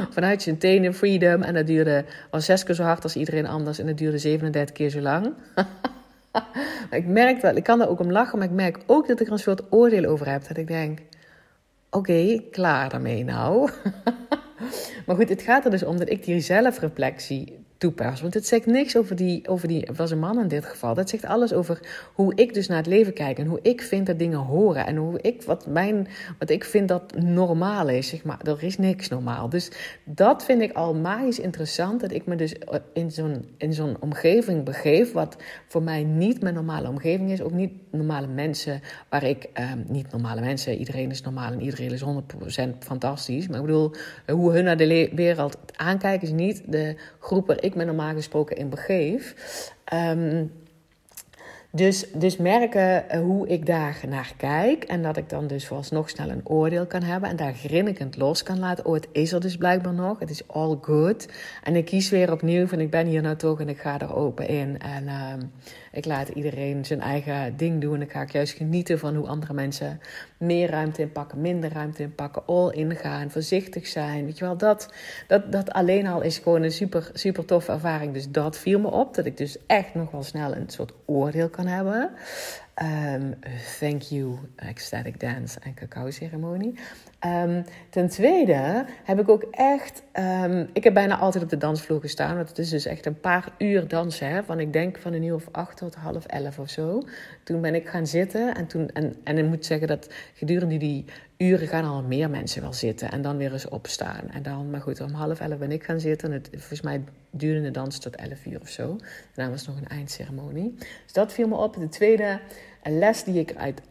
vanuit 0.10 0.42
zijn 0.42 0.58
tenen 0.58 0.94
freedom. 0.94 1.42
En 1.42 1.54
dat 1.54 1.68
duurde 1.68 2.06
al 2.30 2.42
zes 2.42 2.64
keer 2.64 2.76
zo 2.76 2.84
hard 2.84 3.04
als 3.04 3.16
iedereen 3.16 3.48
anders. 3.48 3.80
En 3.80 3.86
dat 3.86 3.98
duurde 3.98 4.18
37 4.18 4.76
keer 4.76 4.90
zo 4.90 5.00
lang. 5.00 5.34
ik 6.92 7.06
merk 7.06 7.42
wel, 7.42 7.56
ik 7.56 7.64
kan 7.64 7.82
er 7.82 7.90
ook 7.90 8.00
om 8.00 8.12
lachen, 8.12 8.38
maar 8.38 8.48
ik 8.48 8.54
merk 8.54 8.80
ook 8.86 9.08
dat 9.08 9.20
ik 9.20 9.28
er 9.28 9.34
een 9.34 9.40
soort 9.40 9.62
oordeel 9.70 10.06
over 10.06 10.32
heb. 10.32 10.48
Dat 10.48 10.58
ik 10.58 10.68
denk, 10.68 11.00
oké, 11.90 12.42
klaar 12.52 12.90
daarmee 12.90 13.24
nou. 13.24 13.70
maar 15.06 15.16
goed, 15.16 15.30
het 15.30 15.42
gaat 15.42 15.66
er 15.66 15.72
dus 15.72 15.84
om 15.84 15.98
dat 15.98 16.10
ik 16.10 16.24
die 16.24 16.40
zelfreflectie 16.40 17.66
toepas. 17.80 18.22
Want 18.22 18.34
het 18.34 18.48
zegt 18.48 18.66
niks 18.66 18.98
over 18.98 19.16
die, 19.16 19.48
over 19.48 19.68
die, 19.68 19.90
was 19.96 20.12
een 20.12 20.20
man 20.20 20.40
in 20.40 20.48
dit 20.48 20.66
geval. 20.66 20.94
Dat 20.94 21.10
zegt 21.10 21.26
alles 21.26 21.54
over 21.54 21.80
hoe 22.14 22.36
ik 22.36 22.54
dus 22.54 22.68
naar 22.68 22.78
het 22.78 22.88
leven 22.88 23.14
kijk 23.14 23.38
en 23.38 23.46
hoe 23.46 23.60
ik 23.62 23.82
vind 23.82 24.06
dat 24.06 24.20
dingen 24.20 24.40
horen 24.40 24.86
en 24.86 24.96
hoe 24.96 25.22
ik, 25.22 25.44
wat, 25.44 25.68
mijn, 25.68 26.08
wat 26.40 26.50
ik 26.50 26.64
vind 26.64 26.88
dat 26.88 27.14
normaal 27.16 27.90
is. 27.90 28.08
Zeg 28.08 28.24
maar, 28.24 28.40
er 28.44 28.64
is 28.64 28.78
niks 28.78 29.08
normaal. 29.08 29.50
Dus 29.50 29.72
dat 30.04 30.46
vind 30.46 30.62
ik 30.62 30.74
al 30.74 30.94
magisch 30.94 31.40
interessant, 31.40 32.02
dat 32.02 32.12
ik 32.12 32.26
me 32.26 32.36
dus 32.36 32.56
in 32.94 33.12
zo'n, 33.12 33.46
in 33.58 33.74
zo'n 33.74 33.98
omgeving 34.00 34.64
begeef, 34.64 35.12
wat 35.12 35.38
voor 35.68 35.84
mij 35.84 36.04
niet 36.04 36.42
mijn 36.42 36.54
normale 36.54 36.88
omgeving 36.88 37.32
is. 37.32 37.42
Ook 37.42 37.54
niet 37.54 37.72
normale 37.92 38.28
mensen, 38.28 38.82
waar 39.10 39.24
ik, 39.24 39.48
eh, 39.54 39.72
niet 39.88 40.12
normale 40.12 40.42
mensen, 40.42 40.78
iedereen 40.78 41.12
is 41.12 41.22
normaal 41.22 41.52
en 41.52 41.62
iedereen 41.62 41.92
is 41.92 42.02
100% 42.02 42.84
fantastisch. 42.86 43.48
Maar 43.48 43.60
ik 43.60 43.66
bedoel, 43.66 43.92
hoe 44.28 44.52
hun 44.52 44.64
naar 44.64 44.78
de 44.78 45.10
wereld 45.16 45.58
aankijken 45.76 46.28
is 46.28 46.34
niet 46.34 46.62
de 46.68 46.96
groep 47.20 47.50
me 47.76 47.86
normaal 47.86 48.14
gesproken 48.14 48.58
in 48.58 48.70
begeef. 48.70 49.36
Ehm, 49.86 50.46
dus, 51.72 52.06
dus 52.14 52.38
merken 52.38 53.10
eh, 53.10 53.20
hoe 53.20 53.48
ik 53.48 53.66
daar 53.66 54.00
naar 54.08 54.34
kijk. 54.38 54.84
En 54.84 55.02
dat 55.02 55.18
ik 55.18 55.30
dan 55.30 55.48
dus 55.48 55.68
vooralsnog 55.68 56.10
snel 56.10 56.30
een 56.30 56.48
oordeel 56.48 56.86
kan 56.86 57.04
hebben. 57.04 57.30
En 57.30 57.36
daar 57.36 57.54
grinnikend 57.54 58.18
los 58.18 58.44
kan 58.44 58.60
laten. 58.60 58.86
Oh, 58.86 58.94
het 58.94 59.08
is 59.12 59.32
er 59.32 59.42
dus 59.42 59.58
blijkbaar 59.58 59.94
nog. 59.94 60.20
Het 60.20 60.30
is 60.30 60.48
all 60.48 60.78
good. 60.82 61.28
En 61.64 61.76
ik 61.76 61.86
kies 61.86 62.10
weer 62.10 62.32
opnieuw 62.32 62.68
van 62.68 62.80
ik 62.80 62.90
ben 62.90 63.08
hier 63.08 63.22
nou 63.22 63.36
toch 63.36 63.60
en 63.60 63.70
ik 63.70 63.80
ga 63.80 64.00
er 64.00 64.16
open 64.16 64.48
in. 64.48 64.80
En 64.80 65.08
ehm, 65.08 65.40
ik 65.92 66.06
laat 66.06 66.28
iedereen 66.30 66.86
zijn 66.86 67.02
eigen 67.02 67.58
ding 67.58 67.82
doen. 67.82 68.02
Ik 68.02 68.12
ga 68.12 68.26
juist 68.32 68.54
genieten 68.54 69.00
van 69.00 69.16
hoe 69.16 69.28
andere 69.28 69.54
mensen 69.54 70.00
meer 70.38 70.70
ruimte 70.70 71.02
inpakken, 71.02 71.42
minder 71.42 71.74
ruimte 71.74 72.04
inpakken, 72.04 72.46
all 72.46 72.70
in 72.70 72.96
gaan, 72.96 73.32
voorzichtig 73.32 73.88
zijn. 73.88 74.26
Weet 74.26 74.38
je 74.38 74.46
wel, 74.46 74.58
dat, 74.58 74.94
dat, 75.28 75.52
dat 75.52 75.72
alleen 75.72 76.08
al 76.08 76.22
is 76.22 76.38
gewoon 76.38 76.64
een 76.64 76.72
super, 76.72 77.10
super 77.14 77.46
toffe 77.46 77.72
ervaring. 77.72 78.14
Dus 78.14 78.30
dat 78.30 78.58
viel 78.58 78.80
me 78.80 78.92
op, 78.92 79.16
dat 79.16 79.26
ik 79.26 79.38
dus 79.38 79.58
echt 79.68 79.94
nog 79.94 80.12
wel 80.12 80.24
snel 80.24 80.56
een 80.56 80.70
soort 80.70 80.94
oordeel 81.06 81.50
kan 81.50 81.59
hebben. 81.68 82.12
Um, 83.16 83.40
thank 83.80 84.02
you, 84.02 84.38
ecstatic 84.56 85.20
dance 85.20 85.60
en 85.60 85.74
cacao 85.74 86.10
ceremonie. 86.12 86.80
Um, 87.26 87.66
ten 87.90 88.10
tweede 88.10 88.86
heb 89.04 89.20
ik 89.20 89.30
ook 89.30 89.44
echt, 89.52 90.04
um, 90.20 90.70
ik 90.74 90.84
heb 90.84 90.94
bijna 90.94 91.18
altijd 91.18 91.44
op 91.44 91.50
de 91.50 91.58
dansvloer 91.58 92.00
gestaan, 92.00 92.36
want 92.36 92.50
het 92.50 92.58
is 92.58 92.70
dus 92.70 92.86
echt 92.86 93.06
een 93.06 93.20
paar 93.20 93.52
uur 93.58 93.88
dansen, 93.88 94.30
hè, 94.30 94.44
van 94.44 94.60
ik 94.60 94.74
denk 94.74 94.98
van 94.98 95.14
een 95.14 95.24
uur 95.24 95.34
of 95.34 95.48
acht 95.52 95.78
tot 95.78 95.96
half 95.96 96.26
elf 96.26 96.60
of 96.60 96.70
zo. 96.70 97.02
Toen 97.44 97.62
ben 97.62 97.76
ik 97.76 97.88
gaan 97.88 98.08
zitten 98.08 98.56
en 98.56 98.68
toen, 98.68 98.90
en, 98.90 99.16
en 99.24 99.38
ik 99.38 99.46
moet 99.46 99.66
zeggen 99.66 99.88
dat 99.88 100.10
gedurende 100.34 100.78
die 100.78 101.06
uren 101.40 101.68
gaan 101.68 101.86
al 101.86 102.02
meer 102.02 102.30
mensen 102.30 102.62
wel 102.62 102.74
zitten 102.74 103.12
en 103.12 103.22
dan 103.22 103.38
weer 103.38 103.52
eens 103.52 103.68
opstaan. 103.68 104.30
En 104.30 104.44
dan, 104.44 104.70
maar 104.70 104.82
goed, 104.82 105.02
om 105.02 105.12
half 105.12 105.40
elf 105.40 105.58
ben 105.58 105.72
ik 105.72 105.84
gaan 105.84 106.00
zitten. 106.00 106.32
Het, 106.32 106.50
volgens 106.52 106.82
mij 106.82 107.04
duurde 107.30 107.62
de 107.62 107.72
dans 107.72 108.00
tot 108.00 108.16
elf 108.16 108.46
uur 108.46 108.62
of 108.62 108.70
zo. 108.70 108.98
Daarna 109.34 109.52
was 109.52 109.68
nog 109.68 109.78
een 109.78 109.88
eindceremonie. 109.88 110.76
Dus 110.78 111.14
dat 111.14 111.34
viel 111.34 111.48
me 111.48 111.56
op. 111.56 111.76
De 111.76 111.90
tweede 111.90 112.40
les 112.84 113.24
die 113.24 113.40
ik 113.40 113.56
uit 113.56 113.82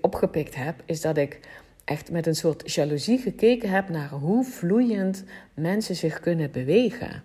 opgepikt 0.00 0.54
heb, 0.54 0.82
is 0.84 1.00
dat 1.00 1.16
ik 1.16 1.40
echt 1.84 2.10
met 2.10 2.26
een 2.26 2.34
soort 2.34 2.72
jaloezie 2.72 3.18
gekeken 3.18 3.70
heb 3.70 3.88
naar 3.88 4.08
hoe 4.08 4.44
vloeiend 4.44 5.24
mensen 5.54 5.96
zich 5.96 6.20
kunnen 6.20 6.50
bewegen. 6.50 7.22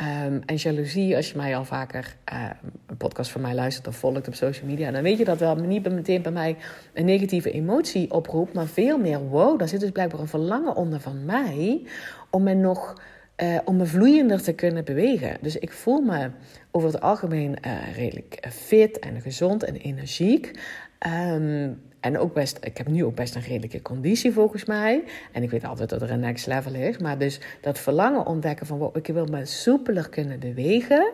Um, 0.00 0.42
en 0.46 0.56
jaloezie, 0.56 1.16
als 1.16 1.30
je 1.30 1.36
mij 1.36 1.56
al 1.56 1.64
vaker 1.64 2.16
uh, 2.32 2.50
een 2.86 2.96
podcast 2.96 3.30
van 3.30 3.40
mij 3.40 3.54
luistert 3.54 3.86
of 3.86 3.96
volgt 3.96 4.28
op 4.28 4.34
social 4.34 4.66
media, 4.66 4.90
dan 4.90 5.02
weet 5.02 5.18
je 5.18 5.24
dat 5.24 5.38
wel 5.38 5.56
niet 5.56 5.92
meteen 5.92 6.22
bij 6.22 6.32
mij 6.32 6.56
een 6.92 7.04
negatieve 7.04 7.50
emotie 7.50 8.10
oproept, 8.10 8.54
maar 8.54 8.66
veel 8.66 8.98
meer 8.98 9.18
wow, 9.18 9.58
daar 9.58 9.68
zit 9.68 9.80
dus 9.80 9.90
blijkbaar 9.90 10.20
een 10.20 10.28
verlangen 10.28 10.76
onder 10.76 11.00
van 11.00 11.24
mij 11.24 11.82
om 12.30 12.42
me 12.42 12.54
nog 12.54 12.94
uh, 13.42 13.58
om 13.64 13.76
me 13.76 13.86
vloeiender 13.86 14.42
te 14.42 14.52
kunnen 14.52 14.84
bewegen. 14.84 15.36
Dus 15.40 15.56
ik 15.56 15.72
voel 15.72 16.00
me 16.00 16.30
over 16.70 16.88
het 16.92 17.00
algemeen 17.00 17.56
uh, 17.66 17.96
redelijk 17.96 18.46
fit 18.50 18.98
en 18.98 19.20
gezond 19.20 19.64
en 19.64 19.74
energiek. 19.74 20.60
Um, 21.06 21.80
en 22.00 22.18
ook 22.18 22.34
best, 22.34 22.58
ik 22.60 22.78
heb 22.78 22.88
nu 22.88 23.04
ook 23.04 23.14
best 23.14 23.34
een 23.34 23.42
redelijke 23.42 23.82
conditie 23.82 24.32
volgens 24.32 24.64
mij. 24.64 25.04
En 25.32 25.42
ik 25.42 25.50
weet 25.50 25.64
altijd 25.64 25.88
dat 25.88 26.02
er 26.02 26.10
een 26.10 26.20
next 26.20 26.46
level 26.46 26.74
is. 26.74 26.98
Maar 26.98 27.18
dus 27.18 27.40
dat 27.60 27.78
verlangen 27.78 28.26
ontdekken 28.26 28.66
van 28.66 28.78
wow, 28.78 28.96
ik 28.96 29.06
wil 29.06 29.26
me 29.26 29.44
soepeler 29.44 30.08
kunnen 30.08 30.38
bewegen. 30.38 31.12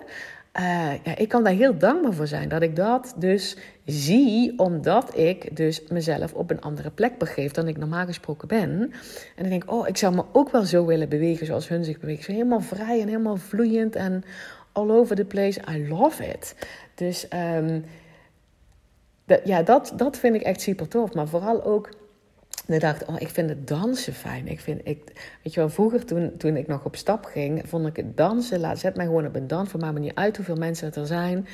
Uh, 0.61 0.93
ja, 1.05 1.17
ik 1.17 1.29
kan 1.29 1.45
daar 1.45 1.53
heel 1.53 1.79
dankbaar 1.79 2.13
voor 2.13 2.27
zijn 2.27 2.49
dat 2.49 2.63
ik 2.63 2.77
dat 2.77 3.15
dus 3.17 3.57
zie, 3.85 4.59
omdat 4.59 5.19
ik 5.19 5.57
dus 5.57 5.83
mezelf 5.89 6.33
op 6.33 6.51
een 6.51 6.61
andere 6.61 6.91
plek 6.91 7.19
begeef 7.19 7.53
dan 7.53 7.69
ik 7.69 7.77
normaal 7.77 8.07
gesproken 8.07 8.49
ben. 8.49 8.71
En 8.71 8.91
dan 9.37 9.49
denk 9.49 9.63
ik, 9.63 9.73
oh, 9.73 9.89
ik 9.89 9.97
zou 9.97 10.15
me 10.15 10.25
ook 10.33 10.51
wel 10.51 10.65
zo 10.65 10.87
willen 10.87 11.09
bewegen 11.09 11.47
zoals 11.47 11.69
hun 11.69 11.85
zich 11.85 12.01
bewegen. 12.01 12.25
Zo 12.25 12.33
helemaal 12.33 12.61
vrij 12.61 13.01
en 13.01 13.09
helemaal 13.09 13.37
vloeiend 13.37 13.97
en 13.97 14.25
all 14.73 14.91
over 14.91 15.17
the 15.17 15.25
place. 15.25 15.61
I 15.71 15.89
love 15.89 16.27
it. 16.27 16.55
Dus 16.95 17.27
um, 17.57 17.85
ja, 19.45 19.63
dat, 19.63 19.93
dat 19.97 20.17
vind 20.17 20.35
ik 20.35 20.43
echt 20.43 20.61
super 20.61 20.89
tof. 20.89 21.15
Maar 21.15 21.29
vooral 21.29 21.65
ook 21.65 21.89
ik 22.67 22.81
dacht, 22.81 23.05
oh, 23.05 23.15
ik 23.19 23.29
vind 23.29 23.49
het 23.49 23.69
dansen 23.69 24.13
fijn. 24.13 24.49
Ik 24.49 24.61
vind, 24.61 24.81
ik, 24.85 25.03
weet 25.43 25.55
je 25.55 25.61
wel, 25.61 25.69
vroeger 25.69 26.05
toen, 26.05 26.37
toen 26.37 26.57
ik 26.57 26.67
nog 26.67 26.85
op 26.85 26.97
stap 26.97 27.25
ging, 27.25 27.63
vond 27.69 27.87
ik 27.87 27.97
het 27.97 28.17
dansen, 28.17 28.61
laat, 28.61 28.79
zet 28.79 28.97
mij 28.97 29.05
gewoon 29.05 29.27
op 29.27 29.37
een 29.37 29.47
dans. 29.47 29.71
Voor 29.71 29.81
mij 29.81 29.93
me 29.93 29.99
niet 29.99 30.15
uit 30.15 30.37
hoeveel 30.37 30.57
mensen 30.57 30.95
er 30.95 31.07
zijn. 31.07 31.47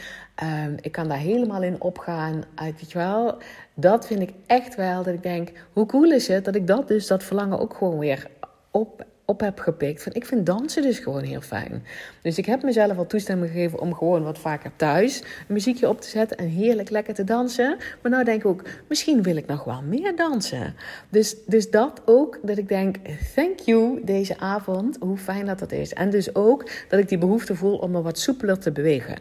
Um, 0.64 0.76
ik 0.80 0.92
kan 0.92 1.08
daar 1.08 1.18
helemaal 1.18 1.62
in 1.62 1.80
opgaan. 1.80 2.44
Uit, 2.54 2.80
weet 2.80 2.92
je 2.92 2.98
wel, 2.98 3.38
dat 3.74 4.06
vind 4.06 4.20
ik 4.20 4.32
echt 4.46 4.74
wel, 4.74 5.02
dat 5.02 5.14
ik 5.14 5.22
denk, 5.22 5.52
hoe 5.72 5.86
cool 5.86 6.10
is 6.10 6.28
het 6.28 6.44
dat 6.44 6.54
ik 6.54 6.66
dat 6.66 6.88
dus, 6.88 7.06
dat 7.06 7.22
verlangen 7.22 7.58
ook 7.58 7.74
gewoon 7.74 7.98
weer 7.98 8.26
op 8.70 9.04
op 9.24 9.40
heb 9.40 9.58
gepikt. 9.58 10.02
Van, 10.02 10.12
ik 10.14 10.26
vind 10.26 10.46
dansen 10.46 10.82
dus 10.82 10.98
gewoon 10.98 11.22
heel 11.22 11.40
fijn. 11.40 11.84
Dus 12.22 12.38
ik 12.38 12.46
heb 12.46 12.62
mezelf 12.62 12.98
al 12.98 13.06
toestemming 13.06 13.50
gegeven 13.50 13.80
om 13.80 13.94
gewoon 13.94 14.22
wat 14.22 14.38
vaker 14.38 14.70
thuis 14.76 15.20
een 15.20 15.54
muziekje 15.54 15.88
op 15.88 16.00
te 16.00 16.08
zetten 16.08 16.36
en 16.36 16.48
heerlijk 16.48 16.90
lekker 16.90 17.14
te 17.14 17.24
dansen. 17.24 17.76
Maar 18.02 18.10
nou 18.10 18.24
denk 18.24 18.40
ik 18.40 18.46
ook, 18.46 18.62
misschien 18.88 19.22
wil 19.22 19.36
ik 19.36 19.46
nog 19.46 19.64
wel 19.64 19.82
meer 19.82 20.16
dansen. 20.16 20.74
Dus, 21.08 21.36
dus 21.46 21.70
dat 21.70 22.02
ook, 22.04 22.38
dat 22.42 22.58
ik 22.58 22.68
denk, 22.68 22.96
thank 23.34 23.58
you 23.58 24.00
deze 24.04 24.38
avond, 24.38 24.96
hoe 25.00 25.18
fijn 25.18 25.46
dat 25.46 25.58
dat 25.58 25.72
is. 25.72 25.92
En 25.92 26.10
dus 26.10 26.34
ook 26.34 26.70
dat 26.88 27.00
ik 27.00 27.08
die 27.08 27.18
behoefte 27.18 27.54
voel 27.54 27.76
om 27.76 27.90
me 27.90 28.02
wat 28.02 28.18
soepeler 28.18 28.58
te 28.58 28.72
bewegen. 28.72 29.16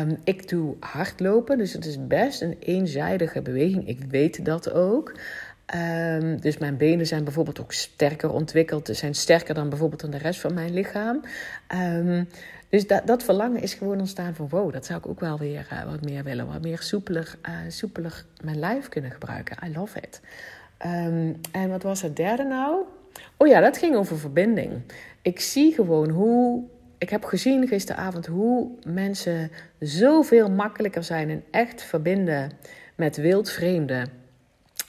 Um, 0.00 0.16
ik 0.24 0.48
doe 0.48 0.76
hardlopen, 0.80 1.58
dus 1.58 1.72
het 1.72 1.86
is 1.86 2.06
best 2.06 2.42
een 2.42 2.56
eenzijdige 2.60 3.42
beweging. 3.42 3.88
Ik 3.88 3.98
weet 4.10 4.44
dat 4.44 4.72
ook. 4.72 5.14
Um, 5.74 6.40
dus 6.40 6.58
mijn 6.58 6.76
benen 6.76 7.06
zijn 7.06 7.24
bijvoorbeeld 7.24 7.60
ook 7.60 7.72
sterker 7.72 8.32
ontwikkeld. 8.32 8.86
Ze 8.86 8.94
zijn 8.94 9.14
sterker 9.14 9.54
dan 9.54 9.68
bijvoorbeeld 9.68 10.00
dan 10.00 10.10
de 10.10 10.18
rest 10.18 10.40
van 10.40 10.54
mijn 10.54 10.72
lichaam. 10.72 11.20
Um, 11.74 12.28
dus 12.68 12.86
dat, 12.86 13.06
dat 13.06 13.22
verlangen 13.22 13.62
is 13.62 13.74
gewoon 13.74 13.98
ontstaan 13.98 14.34
van 14.34 14.48
wow, 14.48 14.72
dat 14.72 14.86
zou 14.86 14.98
ik 14.98 15.06
ook 15.06 15.20
wel 15.20 15.38
weer 15.38 15.68
uh, 15.72 15.84
wat 15.84 16.04
meer 16.04 16.24
willen. 16.24 16.46
Wat 16.46 16.62
meer 16.62 16.82
soepeler, 16.82 17.34
uh, 17.48 17.54
soepeler 17.68 18.24
mijn 18.44 18.58
lijf 18.58 18.88
kunnen 18.88 19.10
gebruiken. 19.10 19.56
I 19.68 19.72
love 19.74 19.98
it. 19.98 20.20
Um, 20.86 21.40
en 21.52 21.68
wat 21.68 21.82
was 21.82 22.02
het 22.02 22.16
derde 22.16 22.44
nou? 22.44 22.82
Oh 23.36 23.48
ja, 23.48 23.60
dat 23.60 23.78
ging 23.78 23.96
over 23.96 24.18
verbinding. 24.18 24.72
Ik 25.22 25.40
zie 25.40 25.74
gewoon 25.74 26.10
hoe. 26.10 26.64
Ik 26.98 27.10
heb 27.10 27.24
gezien 27.24 27.68
gisteravond 27.68 28.26
hoe 28.26 28.70
mensen 28.86 29.50
zoveel 29.78 30.50
makkelijker 30.50 31.04
zijn 31.04 31.30
en 31.30 31.44
echt 31.50 31.82
verbinden 31.82 32.50
met 32.94 33.16
wildvreemden 33.16 34.17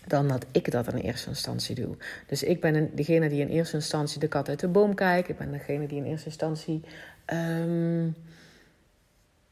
dan 0.10 0.28
dat 0.28 0.46
ik 0.52 0.72
dat 0.72 0.94
in 0.94 1.00
eerste 1.00 1.30
instantie 1.30 1.76
doe. 1.76 1.98
Dus 2.28 2.44
ik 2.44 2.62
ben 2.62 2.96
degene 2.96 3.30
die 3.30 3.42
in 3.42 3.48
eerste 3.48 3.76
instantie 3.76 4.20
de 4.20 4.28
kat 4.28 4.50
uit 4.50 4.60
de 4.60 4.68
boom 4.68 4.96
kijkt. 4.96 5.30
Ik 5.30 5.38
ben 5.38 5.52
degene 5.52 5.88
die 5.88 5.98
in 5.98 6.06
eerste 6.06 6.26
instantie 6.26 6.84
um, 7.34 8.16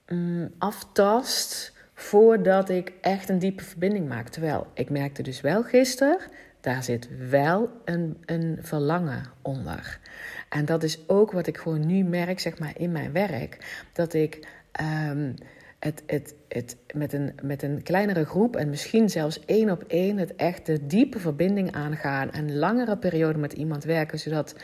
um, 0.06 0.54
aftast 0.58 1.74
voordat 1.94 2.70
ik 2.70 2.94
echt 3.02 3.30
een 3.30 3.40
diepe 3.40 3.64
verbinding 3.64 4.08
maak. 4.08 4.30
Terwijl 4.30 4.68
ik 4.74 4.90
merkte 4.90 5.22
dus 5.22 5.42
wel 5.42 5.64
gisteren, 5.64 6.20
daar 6.62 6.84
zit 6.84 7.30
wel 7.30 7.70
een, 7.86 8.18
een 8.26 8.58
verlangen 8.62 9.24
onder. 9.42 10.00
En 10.50 10.66
dat 10.66 10.84
is 10.84 11.00
ook 11.08 11.32
wat 11.32 11.48
ik 11.48 11.58
gewoon 11.58 11.86
nu 11.86 12.04
merk, 12.04 12.40
zeg 12.40 12.60
maar, 12.60 12.74
in 12.78 12.92
mijn 12.92 13.12
werk. 13.12 13.86
Dat 13.94 14.14
ik. 14.14 14.48
Um, 15.10 15.36
het, 15.80 16.04
het, 16.06 16.36
het, 16.48 16.78
met, 16.94 17.14
een, 17.14 17.36
met 17.44 17.64
een 17.64 17.84
kleinere 17.84 18.26
groep 18.26 18.56
en 18.56 18.70
misschien 18.70 19.10
zelfs 19.10 19.46
één 19.46 19.70
op 19.70 19.84
één 19.88 20.18
het 20.18 20.36
echt 20.36 20.66
de 20.66 20.88
diepe 20.88 21.20
verbinding 21.20 21.72
aangaan 21.72 22.32
en 22.32 22.58
langere 22.58 22.98
periode 22.98 23.40
met 23.40 23.54
iemand 23.54 23.84
werken, 23.84 24.20
zodat, 24.20 24.56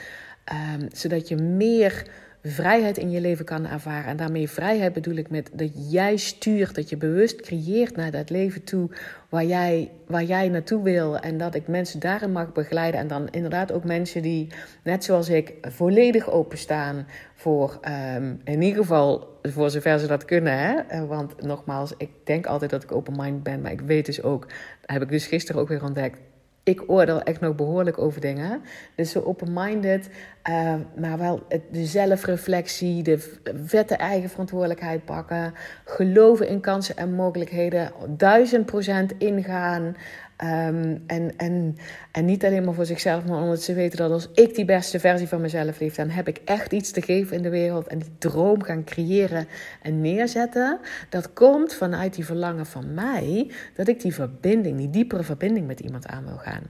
um, 0.76 0.88
zodat 0.92 1.28
je 1.28 1.36
meer 1.36 2.08
vrijheid 2.44 2.98
in 2.98 3.12
je 3.12 3.22
leven 3.22 3.46
kan 3.46 3.68
ervaren. 3.68 4.06
En 4.06 4.18
daarmee 4.18 4.50
vrijheid 4.50 4.94
bedoel 4.94 5.16
ik 5.16 5.30
met 5.30 5.50
dat 5.54 5.92
jij 5.92 6.18
stuurt, 6.18 6.76
dat 6.76 6.90
je 6.90 6.98
bewust 6.98 7.42
creëert 7.42 7.96
naar 7.96 8.12
dat 8.12 8.30
leven 8.30 8.64
toe 8.64 8.90
waar 9.30 9.46
jij, 9.46 9.92
waar 10.08 10.24
jij 10.24 10.50
naartoe 10.50 10.84
wil. 10.84 11.20
En 11.20 11.38
dat 11.38 11.56
ik 11.56 11.68
mensen 11.68 12.00
daarin 12.00 12.32
mag 12.32 12.52
begeleiden. 12.52 13.00
En 13.00 13.08
dan 13.08 13.30
inderdaad 13.30 13.72
ook 13.72 13.84
mensen 13.84 14.22
die, 14.22 14.48
net 14.84 15.04
zoals 15.04 15.30
ik, 15.30 15.54
volledig 15.62 16.30
openstaan 16.30 17.08
voor, 17.36 17.80
um, 18.16 18.42
in 18.44 18.62
ieder 18.62 18.82
geval 18.82 19.40
voor 19.42 19.70
zover 19.70 20.00
ze 20.00 20.08
dat 20.08 20.26
kunnen. 20.26 20.58
Hè? 20.58 20.74
Eh, 20.74 21.06
want 21.06 21.42
nogmaals, 21.42 21.94
ik 21.98 22.10
denk 22.24 22.46
altijd 22.46 22.72
dat 22.72 22.84
ik 22.84 22.92
open-mind 22.92 23.44
ben, 23.44 23.62
maar 23.62 23.72
ik 23.72 23.82
weet 23.82 24.06
dus 24.06 24.24
ook, 24.24 24.48
heb 24.86 25.02
ik 25.02 25.10
dus 25.10 25.28
gisteren 25.28 25.62
ook 25.62 25.68
weer 25.68 25.84
ontdekt, 25.84 26.18
ik 26.64 26.84
oordeel 26.88 27.22
echt 27.22 27.40
nog 27.40 27.56
behoorlijk 27.56 27.98
over 27.98 28.22
dingen. 28.22 28.62
Dus 28.96 29.12
zo 29.12 29.22
open-minded, 29.22 30.10
uh, 30.50 30.76
maar 30.96 31.18
wel 31.18 31.44
de 31.72 31.86
zelfreflectie, 31.86 33.04
de 33.04 33.40
vette 33.66 33.96
eigen 33.96 34.30
verantwoordelijkheid 34.30 35.06
pakken, 35.06 35.54
geloven 35.86 36.48
in 36.48 36.60
kansen 36.60 36.98
en 36.98 37.14
mogelijkheden, 37.14 37.92
duizend 38.08 38.66
procent 38.66 39.14
ingaan. 39.18 39.96
Um, 40.44 41.04
en, 41.08 41.38
en, 41.38 41.78
en 42.12 42.26
niet 42.26 42.46
alleen 42.46 42.64
maar 42.64 42.74
voor 42.74 42.86
zichzelf, 42.86 43.26
maar 43.26 43.42
omdat 43.42 43.62
ze 43.62 43.74
weten 43.74 43.98
dat 43.98 44.12
als 44.12 44.30
ik 44.34 44.56
die 44.56 44.66
beste 44.66 45.00
versie 45.00 45.28
van 45.28 45.42
mezelf 45.42 45.80
leef, 45.80 45.96
dan 45.96 46.10
heb 46.10 46.28
ik 46.28 46.42
echt 46.46 46.72
iets 46.72 46.92
te 46.92 47.02
geven 47.02 47.38
in 47.38 47.44
de 47.44 47.50
wereld. 47.50 47.88
En 47.88 48.00
die 48.00 48.12
droom 48.18 48.64
gaan 48.64 48.84
creëren 48.84 49.48
en 49.82 50.02
neerzetten. 50.02 50.80
Dat 51.10 51.34
komt 51.34 51.74
vanuit 51.74 52.14
die 52.14 52.26
verlangen 52.26 52.66
van 52.66 52.94
mij, 52.94 53.52
dat 53.76 53.88
ik 53.88 54.02
die 54.02 54.14
verbinding, 54.14 54.78
die 54.78 54.90
diepere 54.90 55.24
verbinding 55.24 55.68
met 55.68 55.80
iemand 55.80 56.08
aan 56.08 56.26
wil 56.26 56.38
gaan. 56.38 56.64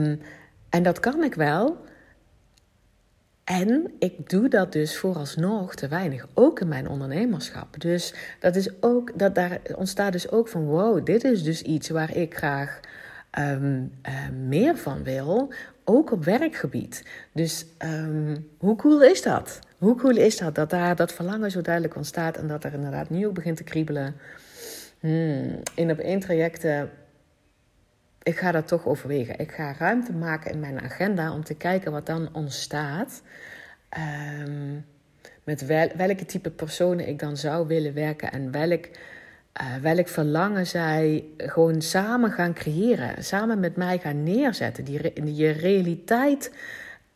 Um, 0.00 0.20
en 0.68 0.82
dat 0.82 1.00
kan 1.00 1.24
ik 1.24 1.34
wel. 1.34 1.76
En 3.48 3.92
ik 3.98 4.30
doe 4.30 4.48
dat 4.48 4.72
dus 4.72 4.96
vooralsnog 4.96 5.74
te 5.74 5.88
weinig, 5.88 6.26
ook 6.34 6.60
in 6.60 6.68
mijn 6.68 6.88
ondernemerschap. 6.88 7.80
Dus 7.80 8.14
dat 8.40 8.56
is 8.56 8.82
ook, 8.82 9.18
dat 9.18 9.34
daar 9.34 9.60
ontstaat 9.74 10.12
dus 10.12 10.30
ook 10.30 10.48
van: 10.48 10.64
wow, 10.64 11.06
dit 11.06 11.24
is 11.24 11.42
dus 11.42 11.62
iets 11.62 11.88
waar 11.88 12.16
ik 12.16 12.36
graag 12.36 12.80
um, 13.38 13.92
uh, 14.08 14.28
meer 14.46 14.76
van 14.76 15.02
wil, 15.02 15.52
ook 15.84 16.12
op 16.12 16.24
werkgebied. 16.24 17.04
Dus 17.32 17.66
um, 17.84 18.48
hoe 18.58 18.76
cool 18.76 19.02
is 19.02 19.22
dat? 19.22 19.58
Hoe 19.78 19.96
cool 19.96 20.16
is 20.16 20.36
dat 20.36 20.54
dat 20.54 20.70
daar 20.70 20.96
dat 20.96 21.12
verlangen 21.12 21.50
zo 21.50 21.60
duidelijk 21.60 21.96
ontstaat 21.96 22.36
en 22.36 22.46
dat 22.46 22.64
er 22.64 22.72
inderdaad 22.72 23.10
nu 23.10 23.26
ook 23.26 23.34
begint 23.34 23.56
te 23.56 23.64
kriebelen? 23.64 24.14
Hmm, 25.00 25.60
in 25.74 25.90
op 25.90 25.98
één 25.98 26.20
trajecten 26.20 26.90
ik 28.28 28.38
ga 28.38 28.52
dat 28.52 28.68
toch 28.68 28.86
overwegen. 28.86 29.38
Ik 29.38 29.52
ga 29.52 29.74
ruimte 29.78 30.12
maken 30.12 30.50
in 30.52 30.60
mijn 30.60 30.80
agenda 30.80 31.32
om 31.32 31.44
te 31.44 31.54
kijken 31.54 31.92
wat 31.92 32.06
dan 32.06 32.28
ontstaat. 32.32 33.22
Um, 34.42 34.84
met 35.44 35.66
wel, 35.66 35.88
welke 35.96 36.24
type 36.24 36.50
personen 36.50 37.08
ik 37.08 37.18
dan 37.18 37.36
zou 37.36 37.66
willen 37.66 37.94
werken 37.94 38.32
en 38.32 38.50
welk, 38.50 38.86
uh, 38.86 39.76
welk 39.82 40.08
verlangen 40.08 40.66
zij 40.66 41.24
gewoon 41.36 41.82
samen 41.82 42.30
gaan 42.30 42.54
creëren. 42.54 43.24
Samen 43.24 43.60
met 43.60 43.76
mij 43.76 43.98
gaan 43.98 44.22
neerzetten. 44.22 44.84
Die, 44.84 45.12
die 45.12 45.50
realiteit 45.50 46.52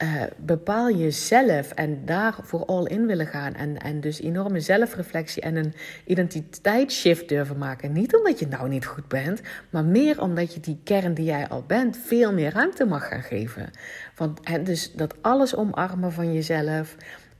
uh, 0.02 0.22
bepaal 0.36 0.90
jezelf 0.90 1.70
en 1.70 2.04
daar 2.04 2.34
voor 2.42 2.64
all 2.64 2.84
in 2.84 3.06
willen 3.06 3.26
gaan. 3.26 3.54
En, 3.54 3.78
en 3.78 4.00
dus 4.00 4.20
enorme 4.20 4.60
zelfreflectie 4.60 5.42
en 5.42 5.56
een 5.56 5.74
identiteitsshift 6.04 7.28
durven 7.28 7.58
maken. 7.58 7.92
Niet 7.92 8.16
omdat 8.16 8.38
je 8.38 8.46
nou 8.46 8.68
niet 8.68 8.86
goed 8.86 9.08
bent, 9.08 9.40
maar 9.70 9.84
meer 9.84 10.20
omdat 10.20 10.54
je 10.54 10.60
die 10.60 10.80
kern 10.84 11.14
die 11.14 11.24
jij 11.24 11.48
al 11.48 11.64
bent 11.66 11.96
veel 11.96 12.32
meer 12.32 12.52
ruimte 12.52 12.84
mag 12.84 13.08
gaan 13.08 13.22
geven. 13.22 13.70
Want, 14.16 14.40
en 14.40 14.64
dus 14.64 14.92
dat 14.92 15.14
alles 15.20 15.56
omarmen 15.56 16.12
van 16.12 16.32
jezelf. 16.32 16.96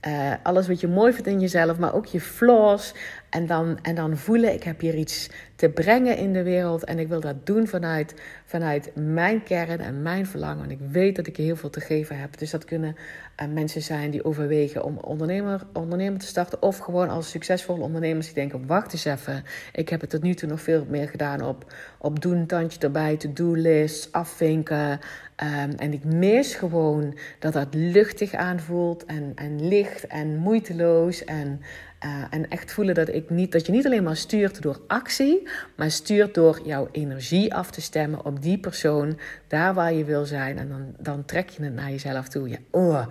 Uh, 0.07 0.33
alles 0.43 0.67
wat 0.67 0.79
je 0.79 0.87
mooi 0.87 1.13
vindt 1.13 1.27
in 1.27 1.39
jezelf, 1.39 1.79
maar 1.79 1.93
ook 1.93 2.05
je 2.05 2.21
flaws. 2.21 2.93
En 3.33 3.45
dan, 3.45 3.79
en 3.81 3.95
dan 3.95 4.17
voelen, 4.17 4.53
ik 4.53 4.63
heb 4.63 4.79
hier 4.79 4.95
iets 4.95 5.29
te 5.55 5.69
brengen 5.69 6.17
in 6.17 6.33
de 6.33 6.43
wereld. 6.43 6.83
En 6.83 6.99
ik 6.99 7.07
wil 7.07 7.19
dat 7.19 7.45
doen 7.45 7.67
vanuit, 7.67 8.13
vanuit 8.45 8.91
mijn 8.95 9.43
kern 9.43 9.79
en 9.79 10.01
mijn 10.01 10.25
verlangen. 10.25 10.63
En 10.63 10.71
ik 10.71 10.79
weet 10.91 11.15
dat 11.15 11.27
ik 11.27 11.37
heel 11.37 11.55
veel 11.55 11.69
te 11.69 11.79
geven 11.79 12.19
heb. 12.19 12.37
Dus 12.37 12.51
dat 12.51 12.65
kunnen 12.65 12.95
uh, 13.41 13.47
mensen 13.47 13.81
zijn 13.81 14.11
die 14.11 14.25
overwegen 14.25 14.83
om 14.83 14.97
ondernemer, 14.97 15.61
ondernemer 15.73 16.19
te 16.19 16.25
starten. 16.25 16.61
Of 16.61 16.77
gewoon 16.77 17.09
als 17.09 17.29
succesvolle 17.29 17.81
ondernemers 17.81 18.25
die 18.25 18.35
denken, 18.35 18.67
wacht 18.67 18.93
eens 18.93 19.05
even. 19.05 19.43
Ik 19.73 19.89
heb 19.89 20.01
het 20.01 20.09
tot 20.09 20.21
nu 20.21 20.33
toe 20.33 20.49
nog 20.49 20.61
veel 20.61 20.85
meer 20.89 21.09
gedaan 21.09 21.41
op, 21.41 21.73
op 21.97 22.21
doen, 22.21 22.45
tandje 22.45 22.79
erbij, 22.79 23.17
to-do-lists, 23.17 24.11
afvinken. 24.11 24.99
Um, 25.43 25.71
en 25.77 25.93
ik 25.93 26.03
mis 26.03 26.55
gewoon 26.55 27.17
dat 27.39 27.53
dat 27.53 27.67
luchtig 27.71 28.33
aanvoelt 28.33 29.05
en, 29.05 29.31
en 29.35 29.67
licht 29.67 30.07
en 30.07 30.37
moeiteloos. 30.37 31.23
En 31.23 31.61
uh, 32.05 32.23
en 32.29 32.49
echt 32.49 32.73
voelen 32.73 32.95
dat, 32.95 33.09
ik 33.09 33.29
niet, 33.29 33.51
dat 33.51 33.65
je 33.65 33.71
niet 33.71 33.85
alleen 33.85 34.03
maar 34.03 34.15
stuurt 34.15 34.61
door 34.61 34.81
actie, 34.87 35.47
maar 35.75 35.91
stuurt 35.91 36.33
door 36.33 36.61
jouw 36.65 36.87
energie 36.91 37.53
af 37.53 37.71
te 37.71 37.81
stemmen 37.81 38.25
op 38.25 38.41
die 38.41 38.57
persoon, 38.57 39.19
daar 39.47 39.73
waar 39.73 39.93
je 39.93 40.03
wil 40.03 40.25
zijn. 40.25 40.57
En 40.57 40.69
dan, 40.69 40.95
dan 40.99 41.25
trek 41.25 41.49
je 41.49 41.63
het 41.63 41.73
naar 41.73 41.89
jezelf 41.89 42.27
toe. 42.27 42.49
Ja, 42.49 42.57
oh, 42.71 43.07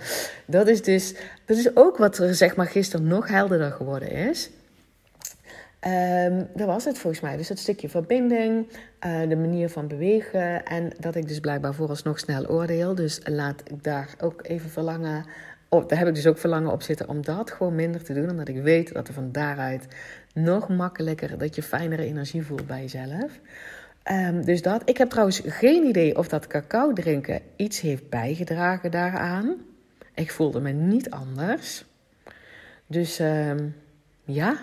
dat 0.47 0.69
is 0.69 0.83
dus 0.83 1.15
dat 1.45 1.57
is 1.57 1.77
ook 1.77 1.97
wat 1.97 2.19
er 2.19 2.35
zeg 2.35 2.57
maar, 2.57 2.67
gisteren 2.67 3.07
nog 3.07 3.29
helderder 3.29 3.71
geworden 3.71 4.11
is. 4.11 4.51
Um, 5.87 6.49
dat 6.55 6.67
was 6.67 6.85
het 6.85 6.99
volgens 6.99 7.23
mij. 7.23 7.37
Dus 7.37 7.49
dat 7.49 7.59
stukje 7.59 7.89
verbinding, 7.89 8.67
uh, 9.07 9.29
de 9.29 9.37
manier 9.37 9.69
van 9.69 9.89
bewegen. 9.89 10.65
En 10.65 10.93
dat 10.99 11.15
ik 11.15 11.29
dus 11.29 11.41
blijkbaar 11.41 11.75
vooralsnog 11.75 12.19
snel 12.19 12.47
oordeel. 12.47 12.95
Dus 12.95 13.21
laat 13.25 13.63
ik 13.65 13.85
daar 13.85 14.15
ook 14.21 14.41
even 14.43 14.71
verlangen 14.71 15.25
daar 15.81 15.99
heb 15.99 16.09
ik 16.09 16.15
dus 16.15 16.27
ook 16.27 16.39
verlangen 16.39 16.73
op 16.73 16.83
zitten 16.83 17.09
om 17.09 17.25
dat 17.25 17.51
gewoon 17.51 17.75
minder 17.75 18.05
te 18.05 18.15
doen. 18.15 18.31
Omdat 18.31 18.49
ik 18.49 18.63
weet 18.63 18.93
dat 18.93 19.09
er 19.09 19.15
van 19.15 19.33
daaruit 19.33 19.87
nog 20.35 20.69
makkelijker, 20.69 21.39
dat 21.39 21.55
je 21.55 21.63
fijnere 21.63 22.05
energie 22.05 22.43
voelt 22.43 22.67
bij 22.67 22.81
jezelf. 22.81 23.41
Um, 24.11 24.45
dus 24.45 24.63
dat. 24.63 24.83
Ik 24.85 24.99
heb 24.99 25.11
trouwens 25.11 25.43
geen 25.45 25.85
idee 25.85 26.19
of 26.19 26.29
dat 26.29 26.47
cacao 26.47 26.93
drinken 26.93 27.41
iets 27.57 27.81
heeft 27.81 28.09
bijgedragen 28.09 28.91
daaraan. 28.91 29.57
Ik 30.15 30.31
voelde 30.31 30.61
me 30.61 30.71
niet 30.71 31.11
anders. 31.11 31.85
Dus 32.87 33.19
um, 33.21 33.75
ja. 34.25 34.57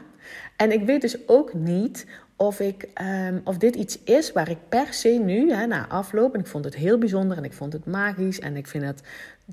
En 0.56 0.72
ik 0.72 0.86
weet 0.86 1.02
dus 1.02 1.28
ook 1.28 1.54
niet 1.54 2.06
of, 2.36 2.60
ik, 2.60 2.88
um, 3.02 3.42
of 3.44 3.58
dit 3.58 3.76
iets 3.76 4.00
is 4.04 4.32
waar 4.32 4.50
ik 4.50 4.58
per 4.70 4.94
se 4.94 5.10
nu, 5.10 5.52
hè, 5.52 5.66
na 5.66 5.88
afloop, 5.88 6.34
en 6.34 6.40
ik 6.40 6.48
vond 6.48 6.66
het 6.66 6.76
heel 6.76 6.98
bijzonder 6.98 7.38
en 7.38 7.44
ik 7.44 7.54
vond 7.54 7.74
het 7.74 7.86
magisch 7.86 8.40
en 8.40 8.56
ik 8.56 8.68
vind 8.68 8.84
het 8.84 9.02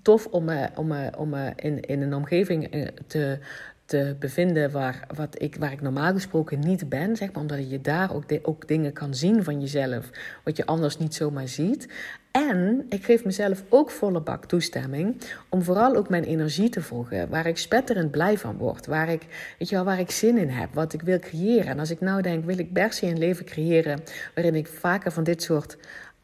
tof 0.02 0.26
om 0.26 0.44
me, 0.44 0.68
om 0.74 0.86
me, 0.86 1.10
om 1.16 1.28
me 1.28 1.52
in, 1.56 1.80
in 1.80 2.02
een 2.02 2.14
omgeving 2.14 2.70
eh, 2.70 2.86
te, 3.06 3.38
te 3.84 4.16
bevinden 4.18 4.70
waar, 4.70 5.06
wat 5.14 5.42
ik, 5.42 5.56
waar 5.56 5.72
ik 5.72 5.80
normaal 5.80 6.12
gesproken 6.12 6.58
niet 6.58 6.88
ben. 6.88 7.16
Zeg 7.16 7.32
maar, 7.32 7.42
omdat 7.42 7.70
je 7.70 7.80
daar 7.80 8.14
ook, 8.14 8.28
de, 8.28 8.40
ook 8.42 8.68
dingen 8.68 8.92
kan 8.92 9.14
zien 9.14 9.44
van 9.44 9.60
jezelf, 9.60 10.10
wat 10.44 10.56
je 10.56 10.66
anders 10.66 10.98
niet 10.98 11.14
zomaar 11.14 11.48
ziet. 11.48 11.88
En 12.36 12.86
ik 12.88 13.04
geef 13.04 13.24
mezelf 13.24 13.62
ook 13.68 13.90
volle 13.90 14.20
bak 14.20 14.44
toestemming 14.44 15.16
om 15.48 15.62
vooral 15.62 15.96
ook 15.96 16.08
mijn 16.08 16.24
energie 16.24 16.68
te 16.68 16.82
volgen. 16.82 17.28
Waar 17.28 17.46
ik 17.46 17.58
spetterend 17.58 18.10
blij 18.10 18.38
van 18.38 18.56
word. 18.56 18.86
Waar 18.86 19.08
ik, 19.08 19.22
weet 19.58 19.68
je 19.68 19.74
wel, 19.74 19.84
waar 19.84 19.98
ik 19.98 20.10
zin 20.10 20.38
in 20.38 20.48
heb. 20.48 20.74
Wat 20.74 20.92
ik 20.92 21.02
wil 21.02 21.18
creëren. 21.18 21.66
En 21.66 21.78
als 21.78 21.90
ik 21.90 22.00
nou 22.00 22.22
denk, 22.22 22.44
wil 22.44 22.58
ik 22.58 22.72
per 22.72 22.98
een 23.00 23.18
leven 23.18 23.44
creëren 23.44 24.00
waarin 24.34 24.54
ik 24.54 24.66
vaker 24.66 25.12
van 25.12 25.24
dit 25.24 25.42
soort 25.42 25.76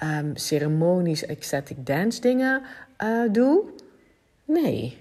um, 0.05 0.37
ceremonies, 0.37 1.27
ecstatic 1.27 1.87
dance 1.87 2.21
dingen 2.21 2.63
uh, 3.05 3.33
doe? 3.33 3.65
Nee. 4.45 4.99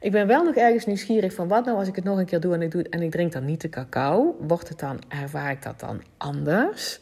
Ik 0.00 0.12
ben 0.12 0.26
wel 0.26 0.44
nog 0.44 0.54
ergens 0.54 0.86
nieuwsgierig 0.86 1.34
van 1.34 1.48
wat 1.48 1.64
nou 1.64 1.78
als 1.78 1.88
ik 1.88 1.96
het 1.96 2.04
nog 2.04 2.18
een 2.18 2.26
keer 2.26 2.40
doe 2.40 2.54
en 2.54 2.62
ik, 2.62 2.70
doe, 2.70 2.82
en 2.82 3.02
ik 3.02 3.10
drink 3.10 3.32
dan 3.32 3.44
niet 3.44 3.60
de 3.60 3.68
cacao. 3.68 4.36
Wordt 4.40 4.68
het 4.68 4.78
dan, 4.78 4.98
ervaar 5.08 5.50
ik 5.50 5.62
dat 5.62 5.80
dan 5.80 6.02
anders? 6.16 7.00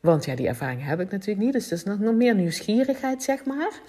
Want 0.00 0.24
ja, 0.24 0.36
die 0.36 0.48
ervaring 0.48 0.84
heb 0.84 1.00
ik 1.00 1.10
natuurlijk 1.10 1.44
niet. 1.44 1.52
Dus 1.52 1.68
dat 1.68 1.78
is 1.78 1.84
nog, 1.84 2.14
meer 2.14 2.34
nieuwsgierigheid, 2.34 3.22
zeg 3.22 3.44
maar. 3.44 3.80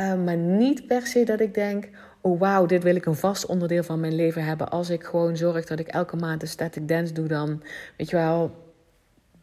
Uh, 0.00 0.24
maar 0.24 0.36
niet 0.36 0.86
per 0.86 1.06
se 1.06 1.24
dat 1.24 1.40
ik 1.40 1.54
denk: 1.54 1.88
oh 2.20 2.40
wauw, 2.40 2.66
dit 2.66 2.82
wil 2.82 2.96
ik 2.96 3.06
een 3.06 3.14
vast 3.14 3.46
onderdeel 3.46 3.82
van 3.82 4.00
mijn 4.00 4.14
leven 4.14 4.44
hebben. 4.44 4.70
Als 4.70 4.90
ik 4.90 5.04
gewoon 5.04 5.36
zorg 5.36 5.64
dat 5.64 5.78
ik 5.78 5.88
elke 5.88 6.16
maand 6.16 6.42
een 6.42 6.48
static 6.48 6.88
dance 6.88 7.12
doe, 7.12 7.26
dan 7.26 7.62
weet 7.96 8.10
je 8.10 8.16
wel, 8.16 8.50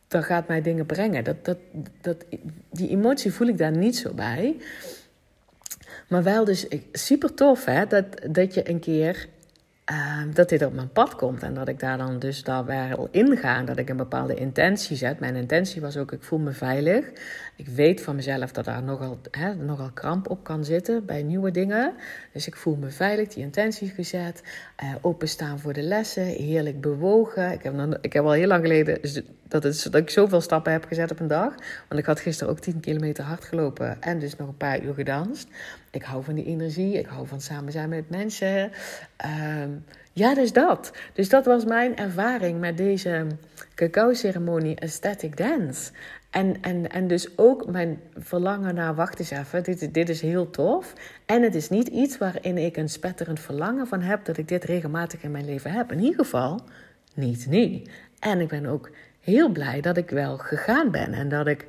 dan 0.08 0.24
gaat 0.24 0.48
mij 0.48 0.62
dingen 0.62 0.86
brengen. 0.86 1.24
Dat, 1.24 1.46
dat, 1.46 1.58
dat, 2.02 2.26
die 2.72 2.90
emotie 2.90 3.34
voel 3.34 3.48
ik 3.48 3.58
daar 3.58 3.78
niet 3.78 3.98
zo 3.98 4.14
bij. 4.14 4.58
Maar 6.08 6.24
wel 6.24 6.46
dus 6.46 6.68
super 6.92 7.34
tof 7.34 7.66
hè, 7.66 7.88
dat, 7.88 8.06
dat 8.30 8.54
je 8.54 8.70
een 8.70 8.80
keer 8.80 9.28
uh, 9.92 10.34
dat 10.34 10.50
dit 10.50 10.66
op 10.66 10.74
mijn 10.74 10.92
pad 10.92 11.16
komt. 11.16 11.44
En 11.44 11.54
dat 11.54 11.68
ik 11.68 11.80
daar 11.80 11.98
dan 11.98 12.20
dus 12.20 12.44
daar 12.44 12.66
wel 12.66 13.08
in 13.12 13.38
ga. 13.38 13.64
Dat 13.64 13.78
ik 13.78 13.90
een 13.90 13.98
bepaalde 13.98 14.36
intentie 14.36 14.96
zet. 14.96 15.20
Mijn 15.20 15.36
intentie 15.36 15.82
was 15.82 15.98
ook, 15.98 16.12
ik 16.12 16.24
voel 16.24 16.40
me 16.40 16.52
veilig. 16.52 17.06
Ik 17.62 17.68
weet 17.68 18.02
van 18.02 18.16
mezelf 18.16 18.52
dat 18.52 18.66
daar 18.66 18.84
nogal, 18.84 19.20
hè, 19.32 19.56
nogal 19.56 19.92
kramp 19.94 20.30
op 20.30 20.44
kan 20.44 20.66
zitten 20.66 21.06
bij 21.06 21.24
nieuwe 21.24 21.52
dingen. 21.52 21.94
Dus 22.34 22.48
ik 22.48 22.56
voel 22.56 22.76
me 22.76 22.90
veilig, 22.90 23.28
die 23.28 23.44
intentie 23.44 23.90
gezet. 23.90 24.44
Uh, 24.84 24.96
openstaan 25.02 25.60
voor 25.60 25.74
de 25.74 25.82
lessen, 25.82 26.24
heerlijk 26.24 26.82
bewogen. 26.82 27.52
Ik 27.52 27.64
heb, 27.64 27.74
nog, 27.74 27.98
ik 28.02 28.14
heb 28.14 28.24
al 28.24 28.32
heel 28.32 28.48
lang 28.48 28.62
geleden 28.62 29.00
dat, 29.48 29.64
het, 29.64 29.88
dat 29.92 30.02
ik 30.02 30.10
zoveel 30.10 30.42
stappen 30.42 30.72
heb 30.72 30.86
gezet 30.86 31.12
op 31.12 31.20
een 31.20 31.28
dag. 31.28 31.56
Want 31.88 32.00
ik 32.00 32.06
had 32.06 32.20
gisteren 32.20 32.54
ook 32.54 32.60
10 32.60 32.80
kilometer 32.80 33.24
hard 33.24 33.44
gelopen 33.44 34.02
en 34.02 34.20
dus 34.20 34.36
nog 34.36 34.48
een 34.48 34.58
paar 34.58 34.82
uur 34.82 34.94
gedanst. 34.94 35.48
Ik 35.92 36.04
hou 36.04 36.24
van 36.24 36.36
die 36.36 36.46
energie, 36.46 36.98
ik 36.98 37.06
hou 37.06 37.28
van 37.28 37.42
samen 37.42 37.72
zijn 37.72 37.90
met 37.90 38.10
mensen. 38.10 38.72
Um, 39.62 39.84
ja, 40.14 40.34
dus 40.34 40.54
dat. 40.54 40.92
Dus 41.14 41.30
dat 41.30 41.46
was 41.46 41.66
mijn 41.66 41.98
ervaring 41.98 42.60
met 42.60 42.78
deze 42.78 43.28
cacao-ceremonie 43.76 44.82
Aesthetic 44.82 45.38
Dance. 45.38 45.92
En, 46.32 46.62
en, 46.62 46.90
en 46.90 47.08
dus 47.08 47.38
ook 47.38 47.68
mijn 47.68 48.02
verlangen 48.18 48.76
naar, 48.76 48.96
wacht 48.96 49.20
eens 49.20 49.30
even, 49.30 49.64
dit, 49.64 49.94
dit 49.94 50.10
is 50.10 50.22
heel 50.22 50.50
tof. 50.50 50.94
En 51.26 51.42
het 51.42 51.56
is 51.56 51.70
niet 51.70 51.88
iets 51.88 52.18
waarin 52.18 52.58
ik 52.58 52.78
een 52.78 52.90
spetterend 52.90 53.40
verlangen 53.40 53.88
van 53.88 54.02
heb 54.02 54.26
dat 54.26 54.38
ik 54.38 54.48
dit 54.48 54.64
regelmatig 54.64 55.24
in 55.24 55.32
mijn 55.32 55.46
leven 55.46 55.72
heb. 55.72 55.92
In 55.92 56.00
ieder 56.00 56.26
geval 56.26 56.62
niet 57.14 57.48
nu. 57.48 57.82
En 58.20 58.40
ik 58.40 58.48
ben 58.48 58.66
ook 58.66 58.90
heel 59.20 59.50
blij 59.50 59.82
dat 59.82 59.98
ik 59.98 60.10
wel 60.10 60.38
gegaan 60.38 60.92
ben 60.92 61.14
en 61.14 61.30
dat 61.30 61.48
ik 61.48 61.66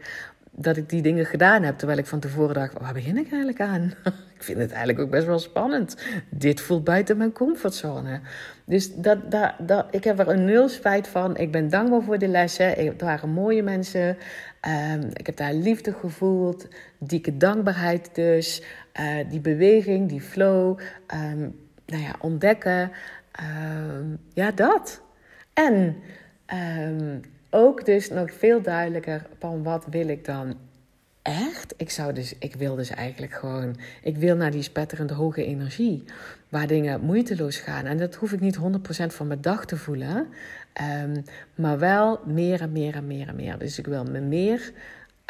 dat 0.55 0.77
ik 0.77 0.89
die 0.89 1.03
dingen 1.03 1.27
gedaan 1.27 1.63
heb. 1.63 1.79
Terwijl 1.79 1.99
ik 1.99 2.07
van 2.07 2.21
tevoren 2.21 2.55
dacht, 2.55 2.79
waar 2.79 2.93
begin 2.93 3.17
ik 3.17 3.31
eigenlijk 3.31 3.61
aan? 3.61 3.93
ik 4.37 4.43
vind 4.43 4.59
het 4.59 4.71
eigenlijk 4.71 4.99
ook 4.99 5.11
best 5.11 5.27
wel 5.27 5.39
spannend. 5.39 5.97
Dit 6.29 6.61
voelt 6.61 6.85
buiten 6.85 7.17
mijn 7.17 7.33
comfortzone. 7.33 8.21
Dus 8.65 8.95
dat, 8.95 9.31
dat, 9.31 9.55
dat, 9.59 9.87
ik 9.91 10.05
heb 10.05 10.19
er 10.19 10.29
een 10.29 10.45
nul 10.45 10.69
spijt 10.69 11.09
van. 11.09 11.37
Ik 11.37 11.53
ben 11.53 11.71
dankbaar 11.71 12.03
voor 12.03 12.19
de 12.19 12.29
lessen. 12.29 12.71
Het 12.71 13.01
waren 13.01 13.29
mooie 13.29 13.63
mensen. 13.63 14.17
Um, 14.93 15.09
ik 15.13 15.27
heb 15.27 15.37
daar 15.37 15.55
liefde 15.55 15.93
gevoeld. 15.93 16.69
Dikke 16.99 17.37
dankbaarheid 17.37 18.15
dus. 18.15 18.63
Uh, 19.01 19.17
die 19.29 19.41
beweging, 19.41 20.09
die 20.09 20.21
flow. 20.21 20.79
Um, 21.15 21.61
nou 21.87 22.03
ja, 22.03 22.15
ontdekken. 22.19 22.91
Um, 24.01 24.19
ja, 24.33 24.51
dat. 24.51 25.03
En 25.53 25.97
ook 27.55 27.85
dus 27.85 28.11
nog 28.11 28.33
veel 28.33 28.63
duidelijker 28.63 29.27
van 29.39 29.63
wat 29.63 29.87
wil 29.91 30.09
ik 30.09 30.25
dan 30.25 30.57
echt? 31.23 31.75
Ik, 31.77 31.91
zou 31.91 32.13
dus, 32.13 32.35
ik 32.39 32.55
wil 32.55 32.75
dus 32.75 32.91
eigenlijk 32.91 33.33
gewoon... 33.33 33.77
Ik 34.03 34.17
wil 34.17 34.37
naar 34.37 34.51
die 34.51 34.63
spetterende 34.63 35.15
hoge 35.15 35.45
energie. 35.45 36.05
Waar 36.49 36.67
dingen 36.67 37.01
moeiteloos 37.01 37.57
gaan. 37.57 37.85
En 37.85 37.99
dat 37.99 38.15
hoef 38.15 38.33
ik 38.33 38.41
niet 38.41 38.59
100% 38.59 38.61
van 39.07 39.27
mijn 39.27 39.41
dag 39.41 39.65
te 39.65 39.77
voelen. 39.77 40.29
Um, 41.05 41.25
maar 41.55 41.79
wel 41.79 42.21
meer 42.27 42.61
en 42.61 42.73
meer 42.73 42.95
en 42.95 43.07
meer 43.07 43.29
en 43.29 43.37
meer. 43.37 43.59
Dus 43.59 43.79
ik 43.79 43.87
wil 43.87 44.05
me 44.05 44.21
meer 44.21 44.73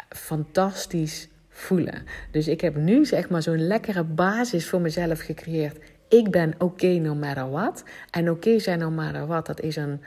fantastisch 0.09 1.29
voelen. 1.49 2.03
Dus 2.31 2.47
ik 2.47 2.61
heb 2.61 2.75
nu 2.75 3.05
zeg 3.05 3.29
maar 3.29 3.41
zo'n 3.41 3.67
lekkere 3.67 4.03
basis 4.03 4.69
voor 4.69 4.81
mezelf 4.81 5.19
gecreëerd. 5.19 5.77
Ik 6.09 6.31
ben 6.31 6.53
oké 6.57 6.87
no 6.87 7.15
matter 7.15 7.49
what. 7.49 7.83
En 8.09 8.29
oké 8.29 8.59
zijn 8.59 8.79
no 8.79 8.89
matter 8.89 9.27
what, 9.27 9.45
dat 9.45 9.61
is 9.61 9.75
een 9.75 10.01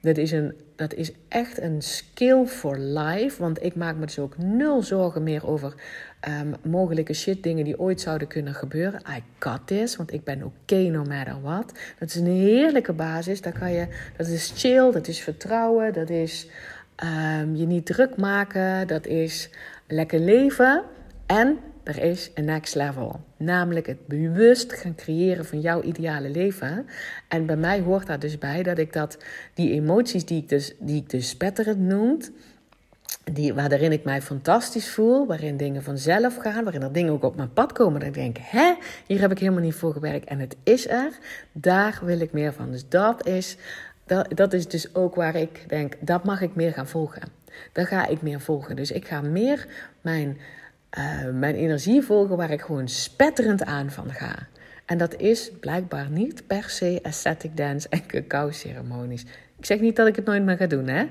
dat 0.00 0.16
is, 0.16 0.32
een, 0.32 0.54
dat 0.76 0.94
is 0.94 1.12
echt 1.28 1.60
een 1.60 1.82
skill 1.82 2.44
for 2.46 2.78
life. 2.78 3.42
Want 3.42 3.62
ik 3.62 3.74
maak 3.74 3.96
me 3.96 4.06
dus 4.06 4.18
ook 4.18 4.38
nul 4.38 4.82
zorgen 4.82 5.22
meer 5.22 5.46
over 5.46 5.74
um, 6.40 6.54
mogelijke 6.62 7.12
shit 7.12 7.42
dingen 7.42 7.64
die 7.64 7.78
ooit 7.78 8.00
zouden 8.00 8.28
kunnen 8.28 8.54
gebeuren. 8.54 9.00
I 9.08 9.22
got 9.38 9.66
this, 9.66 9.96
want 9.96 10.12
ik 10.12 10.24
ben 10.24 10.42
oké 10.42 10.52
okay 10.62 10.88
no 10.88 11.04
matter 11.04 11.42
what. 11.42 11.72
Dat 11.98 12.08
is 12.08 12.14
een 12.14 12.26
heerlijke 12.26 12.92
basis. 12.92 13.40
Daar 13.40 13.58
kan 13.58 13.72
je, 13.72 13.86
dat 14.16 14.26
is 14.26 14.52
chill, 14.56 14.90
dat 14.92 15.08
is 15.08 15.20
vertrouwen, 15.20 15.92
dat 15.92 16.10
is 16.10 16.46
um, 17.42 17.56
je 17.56 17.66
niet 17.66 17.86
druk 17.86 18.16
maken, 18.16 18.86
dat 18.86 19.06
is 19.06 19.50
lekker 19.86 20.20
leven. 20.20 20.82
En 21.26 21.58
er 21.82 22.02
is 22.02 22.30
een 22.34 22.44
next 22.44 22.74
level. 22.74 23.20
Namelijk 23.36 23.86
het 23.86 24.06
bewust 24.06 24.72
gaan 24.72 24.94
creëren 24.94 25.44
van 25.44 25.60
jouw 25.60 25.82
ideale 25.82 26.30
leven. 26.30 26.86
En 27.28 27.46
bij 27.46 27.56
mij 27.56 27.80
hoort 27.80 28.06
daar 28.06 28.18
dus 28.18 28.38
bij 28.38 28.62
dat 28.62 28.78
ik 28.78 28.92
dat, 28.92 29.18
die 29.54 29.72
emoties 29.72 30.24
die 30.24 30.42
ik 30.42 30.48
dus, 30.48 30.74
die 30.78 30.96
ik 30.96 31.10
dus 31.10 31.28
spetterend 31.28 31.78
noem, 31.78 32.18
die, 33.32 33.54
waarin 33.54 33.92
ik 33.92 34.04
mij 34.04 34.22
fantastisch 34.22 34.88
voel, 34.88 35.26
waarin 35.26 35.56
dingen 35.56 35.82
vanzelf 35.82 36.36
gaan, 36.36 36.64
waarin 36.64 36.82
er 36.82 36.92
dingen 36.92 37.12
ook 37.12 37.24
op 37.24 37.36
mijn 37.36 37.52
pad 37.52 37.72
komen. 37.72 38.00
Dat 38.00 38.08
ik 38.08 38.14
denk, 38.14 38.36
hè, 38.40 38.74
hier 39.06 39.20
heb 39.20 39.30
ik 39.30 39.38
helemaal 39.38 39.62
niet 39.62 39.74
voor 39.74 39.92
gewerkt 39.92 40.24
en 40.24 40.38
het 40.38 40.56
is 40.62 40.88
er. 40.88 41.18
Daar 41.52 42.00
wil 42.02 42.20
ik 42.20 42.32
meer 42.32 42.52
van. 42.52 42.70
Dus 42.70 42.88
dat 42.88 43.26
is, 43.26 43.56
dat, 44.06 44.28
dat 44.34 44.52
is 44.52 44.68
dus 44.68 44.94
ook 44.94 45.14
waar 45.14 45.34
ik 45.34 45.64
denk, 45.68 45.94
dat 46.00 46.24
mag 46.24 46.40
ik 46.40 46.54
meer 46.54 46.72
gaan 46.72 46.88
volgen. 46.88 47.22
Daar 47.72 47.86
ga 47.86 48.06
ik 48.06 48.22
meer 48.22 48.40
volgen. 48.40 48.76
Dus 48.76 48.90
ik 48.90 49.06
ga 49.06 49.20
meer 49.20 49.66
mijn 50.00 50.38
uh, 50.98 51.30
mijn 51.32 51.54
energie 51.54 52.02
volgen 52.02 52.36
waar 52.36 52.50
ik 52.50 52.60
gewoon 52.60 52.88
spetterend 52.88 53.64
aan 53.64 53.90
van 53.90 54.12
ga. 54.12 54.48
En 54.86 54.98
dat 54.98 55.16
is 55.16 55.50
blijkbaar 55.60 56.10
niet 56.10 56.46
per 56.46 56.70
se 56.70 57.00
aesthetic 57.02 57.56
dance 57.56 57.88
en 57.88 58.06
cacao 58.06 58.50
ceremonies. 58.50 59.22
Ik 59.58 59.66
zeg 59.66 59.80
niet 59.80 59.96
dat 59.96 60.06
ik 60.06 60.16
het 60.16 60.24
nooit 60.24 60.42
meer 60.42 60.56
ga 60.56 60.66
doen, 60.66 60.86
hè? 60.86 61.04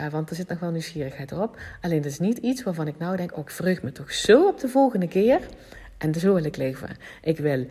Uh, 0.00 0.08
want 0.10 0.30
er 0.30 0.36
zit 0.36 0.48
nog 0.48 0.58
wel 0.58 0.70
nieuwsgierigheid 0.70 1.30
erop. 1.30 1.60
Alleen 1.80 2.02
dat 2.02 2.10
is 2.10 2.18
niet 2.18 2.38
iets 2.38 2.62
waarvan 2.62 2.86
ik 2.86 2.98
nou 2.98 3.16
denk: 3.16 3.32
oh, 3.32 3.38
ik 3.38 3.50
verheug 3.50 3.82
me 3.82 3.92
toch 3.92 4.12
zo 4.12 4.46
op 4.48 4.60
de 4.60 4.68
volgende 4.68 5.08
keer. 5.08 5.40
En 5.98 6.14
zo 6.14 6.34
wil 6.34 6.44
ik 6.44 6.56
leven. 6.56 6.88
Ik 7.22 7.38
wil 7.38 7.66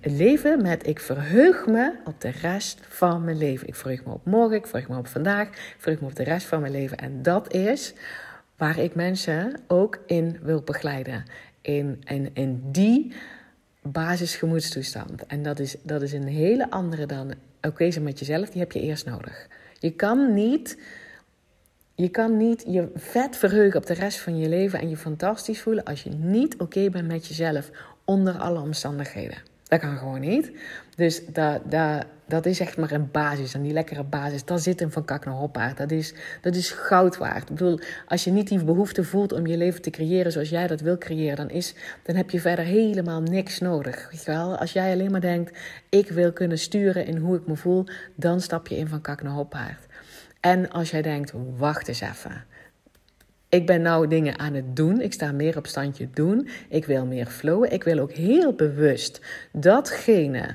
leven 0.00 0.62
met 0.62 0.86
ik 0.86 1.00
verheug 1.00 1.66
me 1.66 1.92
op 2.04 2.20
de 2.20 2.30
rest 2.30 2.80
van 2.88 3.24
mijn 3.24 3.38
leven. 3.38 3.68
Ik 3.68 3.74
verheug 3.74 4.04
me 4.04 4.12
op 4.12 4.24
morgen, 4.24 4.56
ik 4.56 4.66
verheug 4.66 4.88
me 4.88 4.96
op 4.96 5.06
vandaag, 5.06 5.48
ik 5.48 5.76
verheug 5.78 6.00
me 6.00 6.06
op 6.06 6.16
de 6.16 6.24
rest 6.24 6.46
van 6.46 6.60
mijn 6.60 6.72
leven. 6.72 6.96
En 6.96 7.22
dat 7.22 7.52
is 7.52 7.94
waar 8.56 8.78
ik 8.78 8.94
mensen 8.94 9.60
ook 9.66 9.98
in 10.06 10.38
wil 10.42 10.62
begeleiden. 10.62 11.24
In, 11.60 12.02
in, 12.04 12.30
in 12.34 12.62
die 12.70 13.14
basisgemoedstoestand. 13.82 15.26
En 15.26 15.42
dat 15.42 15.58
is, 15.58 15.76
dat 15.82 16.02
is 16.02 16.12
een 16.12 16.26
hele 16.26 16.70
andere 16.70 17.06
dan 17.06 17.34
oké 17.62 17.90
zijn 17.90 18.04
met 18.04 18.18
jezelf. 18.18 18.50
Die 18.50 18.60
heb 18.60 18.72
je 18.72 18.80
eerst 18.80 19.06
nodig. 19.06 19.48
Je 19.78 19.90
kan 19.90 20.34
niet... 20.34 20.78
Je 21.96 22.08
kan 22.08 22.36
niet 22.36 22.64
je 22.66 22.90
vet 22.94 23.36
verheugen 23.36 23.80
op 23.80 23.86
de 23.86 23.94
rest 23.94 24.18
van 24.18 24.38
je 24.38 24.48
leven 24.48 24.78
en 24.78 24.88
je 24.88 24.96
fantastisch 24.96 25.60
voelen 25.60 25.84
als 25.84 26.02
je 26.02 26.10
niet 26.10 26.56
oké 26.58 26.90
bent 26.90 27.06
met 27.06 27.26
jezelf 27.26 27.70
onder 28.04 28.38
alle 28.38 28.60
omstandigheden. 28.60 29.38
Dat 29.64 29.80
kan 29.80 29.96
gewoon 29.96 30.20
niet. 30.20 30.52
Dus 30.96 31.26
dat, 31.26 31.60
dat, 31.70 32.06
dat 32.26 32.46
is 32.46 32.60
echt 32.60 32.76
maar 32.76 32.92
een 32.92 33.10
basis. 33.10 33.54
En 33.54 33.62
die 33.62 33.72
lekkere 33.72 34.04
basis, 34.04 34.44
daar 34.44 34.58
zit 34.58 34.80
een 34.80 34.92
van 34.92 35.04
kak 35.04 35.24
naar 35.24 35.34
hoppaard. 35.34 35.76
Dat 35.76 35.90
is, 35.90 36.14
dat 36.40 36.54
is 36.54 36.70
goud 36.70 37.16
waard. 37.16 37.42
Ik 37.42 37.56
bedoel, 37.56 37.78
als 38.06 38.24
je 38.24 38.30
niet 38.30 38.48
die 38.48 38.64
behoefte 38.64 39.04
voelt 39.04 39.32
om 39.32 39.46
je 39.46 39.56
leven 39.56 39.82
te 39.82 39.90
creëren 39.90 40.32
zoals 40.32 40.48
jij 40.48 40.66
dat 40.66 40.80
wil 40.80 40.98
creëren, 40.98 41.36
dan, 41.36 41.50
is, 41.50 41.74
dan 42.02 42.16
heb 42.16 42.30
je 42.30 42.40
verder 42.40 42.64
helemaal 42.64 43.20
niks 43.20 43.60
nodig. 43.60 44.08
Weet 44.10 44.24
je 44.24 44.30
wel? 44.30 44.56
Als 44.56 44.72
jij 44.72 44.92
alleen 44.92 45.10
maar 45.10 45.20
denkt, 45.20 45.58
ik 45.88 46.08
wil 46.08 46.32
kunnen 46.32 46.58
sturen 46.58 47.06
in 47.06 47.16
hoe 47.16 47.36
ik 47.36 47.46
me 47.46 47.56
voel, 47.56 47.84
dan 48.14 48.40
stap 48.40 48.66
je 48.66 48.76
in 48.76 48.88
van 48.88 49.00
kak 49.00 49.22
naar 49.22 49.32
hoppaard. 49.32 49.86
En 50.40 50.70
als 50.70 50.90
jij 50.90 51.02
denkt, 51.02 51.32
wacht 51.56 51.88
eens 51.88 52.00
even. 52.00 52.44
Ik 53.54 53.66
ben 53.66 53.82
nou 53.82 54.08
dingen 54.08 54.38
aan 54.38 54.54
het 54.54 54.76
doen. 54.76 55.00
Ik 55.00 55.12
sta 55.12 55.32
meer 55.32 55.56
op 55.56 55.66
standje 55.66 56.08
doen. 56.14 56.48
Ik 56.68 56.84
wil 56.84 57.06
meer 57.06 57.26
flowen. 57.26 57.72
Ik 57.72 57.84
wil 57.84 57.98
ook 57.98 58.12
heel 58.12 58.52
bewust 58.52 59.20
datgene, 59.52 60.54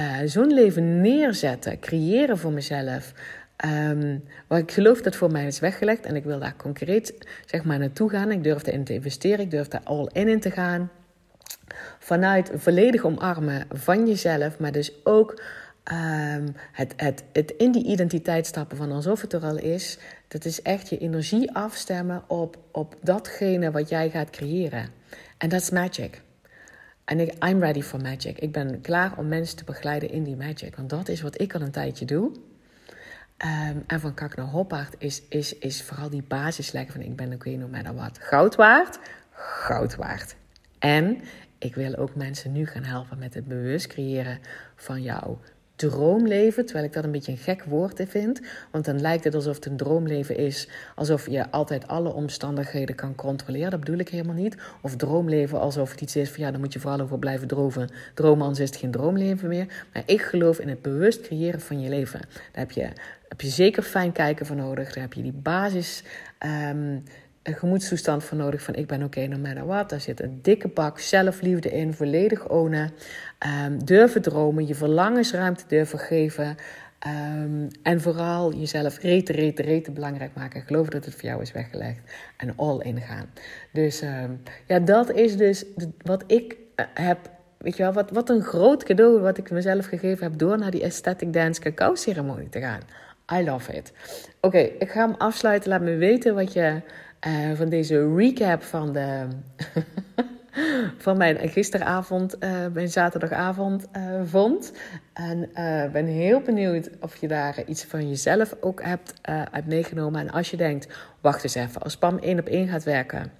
uh, 0.00 0.16
zo'n 0.24 0.52
leven 0.52 1.00
neerzetten, 1.00 1.80
creëren 1.80 2.38
voor 2.38 2.52
mezelf. 2.52 3.12
Um, 3.64 4.24
waar 4.46 4.58
ik 4.58 4.72
geloof 4.72 5.00
dat 5.00 5.16
voor 5.16 5.30
mij 5.30 5.46
is 5.46 5.60
weggelegd. 5.60 6.06
En 6.06 6.16
ik 6.16 6.24
wil 6.24 6.38
daar 6.38 6.56
concreet 6.56 7.14
zeg 7.46 7.64
maar, 7.64 7.78
naartoe 7.78 8.10
gaan. 8.10 8.30
Ik 8.30 8.44
durf 8.44 8.66
erin 8.66 8.84
te 8.84 8.94
investeren. 8.94 9.44
Ik 9.44 9.50
durf 9.50 9.68
daar 9.68 9.84
all 9.84 10.08
in 10.12 10.28
in 10.28 10.40
te 10.40 10.50
gaan. 10.50 10.90
Vanuit 11.98 12.50
volledig 12.54 13.04
omarmen 13.04 13.66
van 13.72 14.06
jezelf. 14.06 14.58
Maar 14.58 14.72
dus 14.72 14.92
ook 15.04 15.42
um, 15.92 16.54
het, 16.72 16.92
het, 16.96 17.24
het 17.32 17.50
in 17.50 17.72
die 17.72 17.84
identiteit 17.84 18.46
stappen 18.46 18.76
van 18.76 18.92
alsof 18.92 19.20
het 19.20 19.32
er 19.32 19.44
al 19.44 19.58
is. 19.58 19.98
Dat 20.28 20.44
is 20.44 20.62
echt 20.62 20.88
je 20.88 20.98
energie 20.98 21.52
afstemmen 21.52 22.22
op, 22.26 22.58
op 22.70 22.96
datgene 23.02 23.70
wat 23.70 23.88
jij 23.88 24.10
gaat 24.10 24.30
creëren. 24.30 24.88
En 25.38 25.48
dat 25.48 25.60
is 25.60 25.70
magic. 25.70 26.22
En 27.04 27.20
I'm 27.20 27.60
ready 27.60 27.82
for 27.82 28.00
magic. 28.00 28.38
Ik 28.38 28.52
ben 28.52 28.80
klaar 28.80 29.18
om 29.18 29.28
mensen 29.28 29.56
te 29.56 29.64
begeleiden 29.64 30.10
in 30.10 30.24
die 30.24 30.36
magic. 30.36 30.76
Want 30.76 30.90
dat 30.90 31.08
is 31.08 31.20
wat 31.20 31.40
ik 31.40 31.54
al 31.54 31.60
een 31.60 31.70
tijdje 31.70 32.04
doe. 32.04 32.32
Um, 33.38 33.84
en 33.86 34.00
van 34.00 34.14
kak 34.14 34.36
naar 34.36 34.46
hoppaard 34.46 34.94
is, 34.98 35.22
is, 35.28 35.58
is 35.58 35.82
vooral 35.82 36.10
die 36.10 36.22
basis 36.22 36.72
leggen 36.72 36.92
van 36.92 37.02
ik 37.02 37.16
ben 37.16 37.26
oké 37.26 37.34
okay, 37.34 37.54
no 37.54 37.68
matter 37.68 37.94
what. 37.94 38.18
Goud 38.18 38.54
waard, 38.54 38.98
goud 39.32 39.96
waard. 39.96 40.36
En 40.78 41.20
ik 41.58 41.74
wil 41.74 41.96
ook 41.96 42.14
mensen 42.14 42.52
nu 42.52 42.66
gaan 42.66 42.84
helpen 42.84 43.18
met 43.18 43.34
het 43.34 43.46
bewust 43.46 43.86
creëren 43.86 44.38
van 44.76 45.02
jouw 45.02 45.38
droomleven, 45.76 46.64
terwijl 46.64 46.86
ik 46.86 46.92
dat 46.92 47.04
een 47.04 47.10
beetje 47.10 47.32
een 47.32 47.38
gek 47.38 47.64
woord 47.64 48.02
vind. 48.08 48.40
Want 48.70 48.84
dan 48.84 49.00
lijkt 49.00 49.24
het 49.24 49.34
alsof 49.34 49.54
het 49.54 49.66
een 49.66 49.76
droomleven 49.76 50.36
is, 50.36 50.68
alsof 50.94 51.30
je 51.30 51.50
altijd 51.50 51.88
alle 51.88 52.12
omstandigheden 52.12 52.94
kan 52.94 53.14
controleren. 53.14 53.70
Dat 53.70 53.80
bedoel 53.80 53.98
ik 53.98 54.08
helemaal 54.08 54.34
niet. 54.34 54.56
Of 54.82 54.96
droomleven 54.96 55.60
alsof 55.60 55.90
het 55.90 56.00
iets 56.00 56.16
is 56.16 56.30
van 56.30 56.44
ja, 56.44 56.50
dan 56.50 56.60
moet 56.60 56.72
je 56.72 56.80
vooral 56.80 57.00
over 57.00 57.18
blijven 57.18 57.48
dromen. 57.48 57.88
Dromen, 58.14 58.42
anders 58.42 58.60
is 58.60 58.68
het 58.68 58.78
geen 58.78 58.90
droomleven 58.90 59.48
meer. 59.48 59.86
Maar 59.92 60.02
ik 60.06 60.22
geloof 60.22 60.58
in 60.58 60.68
het 60.68 60.82
bewust 60.82 61.20
creëren 61.20 61.60
van 61.60 61.80
je 61.80 61.88
leven. 61.88 62.20
Daar 62.20 62.50
heb 62.52 62.70
je, 62.70 62.88
heb 63.28 63.40
je 63.40 63.48
zeker 63.48 63.82
fijn 63.82 64.12
kijken 64.12 64.46
voor 64.46 64.56
nodig. 64.56 64.92
Daar 64.92 65.02
heb 65.02 65.12
je 65.12 65.22
die 65.22 65.32
basis. 65.32 66.02
Um, 66.70 67.02
een 67.44 67.54
gemoedstoestand 67.54 68.24
voor 68.24 68.38
nodig 68.38 68.62
van 68.62 68.74
ik 68.74 68.86
ben 68.86 69.02
oké 69.02 69.06
okay, 69.06 69.26
no 69.26 69.38
matter 69.38 69.66
what. 69.66 69.90
Daar 69.90 70.00
zit 70.00 70.20
een 70.20 70.38
dikke 70.42 70.68
bak 70.68 70.98
zelfliefde 70.98 71.70
in, 71.70 71.94
volledig 71.94 72.48
ownen. 72.48 72.92
Um, 73.66 73.84
durven 73.84 74.22
dromen, 74.22 74.66
je 74.66 74.74
verlangensruimte 74.74 75.64
durven 75.68 75.98
geven. 75.98 76.56
Um, 77.06 77.68
en 77.82 78.00
vooral 78.00 78.54
jezelf 78.54 78.98
rete, 78.98 79.32
rete, 79.32 79.62
rete 79.62 79.90
belangrijk 79.90 80.34
maken. 80.34 80.62
Geloof 80.62 80.88
dat 80.88 81.04
het 81.04 81.14
voor 81.14 81.28
jou 81.28 81.42
is 81.42 81.52
weggelegd. 81.52 82.00
En 82.36 82.52
all 82.56 82.80
in 82.80 83.00
gaan. 83.00 83.26
Dus 83.72 84.02
um, 84.02 84.42
ja, 84.66 84.78
dat 84.78 85.10
is 85.10 85.36
dus 85.36 85.64
wat 86.02 86.24
ik 86.26 86.56
uh, 86.76 86.86
heb 86.94 87.32
Weet 87.58 87.76
je 87.76 87.82
wel, 87.82 87.92
wat, 87.92 88.10
wat 88.10 88.28
een 88.28 88.42
groot 88.42 88.84
cadeau 88.84 89.20
wat 89.20 89.38
ik 89.38 89.50
mezelf 89.50 89.86
gegeven 89.86 90.24
heb 90.24 90.38
door 90.38 90.58
naar 90.58 90.70
die 90.70 90.82
Aesthetic 90.82 91.32
Dance 91.32 91.60
cacao 91.60 91.94
ceremonie 91.94 92.48
te 92.48 92.60
gaan. 92.60 92.80
I 93.32 93.44
love 93.44 93.72
it. 93.72 93.92
Oké, 94.40 94.58
ik 94.58 94.90
ga 94.90 95.06
hem 95.06 95.14
afsluiten. 95.18 95.70
Laat 95.70 95.80
me 95.80 95.96
weten 95.96 96.34
wat 96.34 96.52
je 96.52 96.80
uh, 97.26 97.52
van 97.54 97.68
deze 97.68 98.14
recap 98.16 98.62
van, 98.62 98.92
de 98.92 99.26
van 101.04 101.16
mijn 101.16 101.48
gisteravond, 101.48 102.36
uh, 102.40 102.50
mijn 102.72 102.88
zaterdagavond 102.88 103.86
uh, 103.96 104.20
vond. 104.24 104.72
En 105.12 105.50
ben 105.92 106.06
heel 106.06 106.40
benieuwd 106.40 106.90
of 107.00 107.16
je 107.16 107.28
daar 107.28 107.64
iets 107.66 107.84
van 107.84 108.08
jezelf 108.08 108.56
ook 108.60 108.82
hebt 108.82 109.14
uit 109.50 109.66
meegenomen. 109.66 110.20
En 110.20 110.30
als 110.30 110.50
je 110.50 110.56
denkt, 110.56 110.88
wacht 111.20 111.42
eens 111.42 111.54
even, 111.54 111.82
als 111.82 111.96
Pam 111.96 112.18
één 112.18 112.38
op 112.38 112.46
één 112.46 112.68
gaat 112.68 112.84
werken 112.84 113.32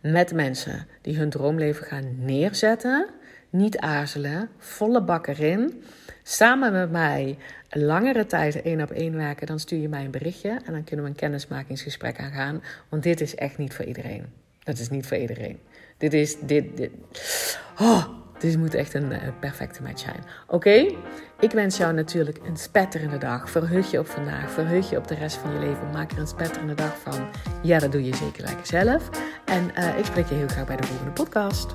met 0.00 0.34
mensen 0.34 0.86
die 1.00 1.16
hun 1.16 1.30
droomleven 1.30 1.86
gaan 1.86 2.14
neerzetten. 2.18 3.08
Niet 3.52 3.78
aarzelen, 3.78 4.48
volle 4.58 5.02
bak 5.02 5.26
erin. 5.26 5.82
Samen 6.22 6.72
met 6.72 6.90
mij 6.90 7.38
langere 7.70 8.26
tijd 8.26 8.62
één 8.62 8.80
op 8.80 8.90
één 8.90 9.16
werken, 9.16 9.46
dan 9.46 9.58
stuur 9.58 9.80
je 9.80 9.88
mij 9.88 10.04
een 10.04 10.10
berichtje 10.10 10.60
en 10.64 10.72
dan 10.72 10.84
kunnen 10.84 11.04
we 11.04 11.10
een 11.10 11.16
kennismakingsgesprek 11.16 12.18
aangaan. 12.18 12.62
Want 12.88 13.02
dit 13.02 13.20
is 13.20 13.34
echt 13.34 13.58
niet 13.58 13.74
voor 13.74 13.84
iedereen. 13.84 14.26
Dat 14.64 14.78
is 14.78 14.90
niet 14.90 15.06
voor 15.06 15.16
iedereen. 15.16 15.58
Dit 15.96 16.12
is. 16.12 16.36
Dit, 16.40 16.76
dit. 16.76 16.90
Oh, 17.78 18.06
dit 18.38 18.58
moet 18.58 18.74
echt 18.74 18.94
een 18.94 19.12
uh, 19.12 19.18
perfecte 19.40 19.82
match 19.82 20.00
zijn. 20.00 20.24
Oké? 20.46 20.94
Ik 21.40 21.50
wens 21.50 21.76
jou 21.76 21.92
natuurlijk 21.92 22.38
een 22.44 22.56
spetterende 22.56 23.18
dag. 23.18 23.50
Verheug 23.50 23.90
je 23.90 23.98
op 23.98 24.06
vandaag. 24.06 24.50
Verheug 24.50 24.90
je 24.90 24.96
op 24.96 25.08
de 25.08 25.14
rest 25.14 25.36
van 25.36 25.52
je 25.52 25.58
leven. 25.58 25.90
Maak 25.92 26.12
er 26.12 26.18
een 26.18 26.26
spetterende 26.26 26.74
dag 26.74 26.98
van. 26.98 27.28
Ja, 27.62 27.78
dat 27.78 27.92
doe 27.92 28.04
je 28.04 28.16
zeker 28.16 28.44
lekker 28.44 28.66
zelf. 28.66 29.10
En 29.44 29.70
uh, 29.78 29.98
ik 29.98 30.04
spreek 30.04 30.26
je 30.26 30.34
heel 30.34 30.48
graag 30.48 30.66
bij 30.66 30.76
de 30.76 30.86
volgende 30.86 31.12
podcast. 31.12 31.74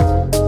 you 0.00 0.41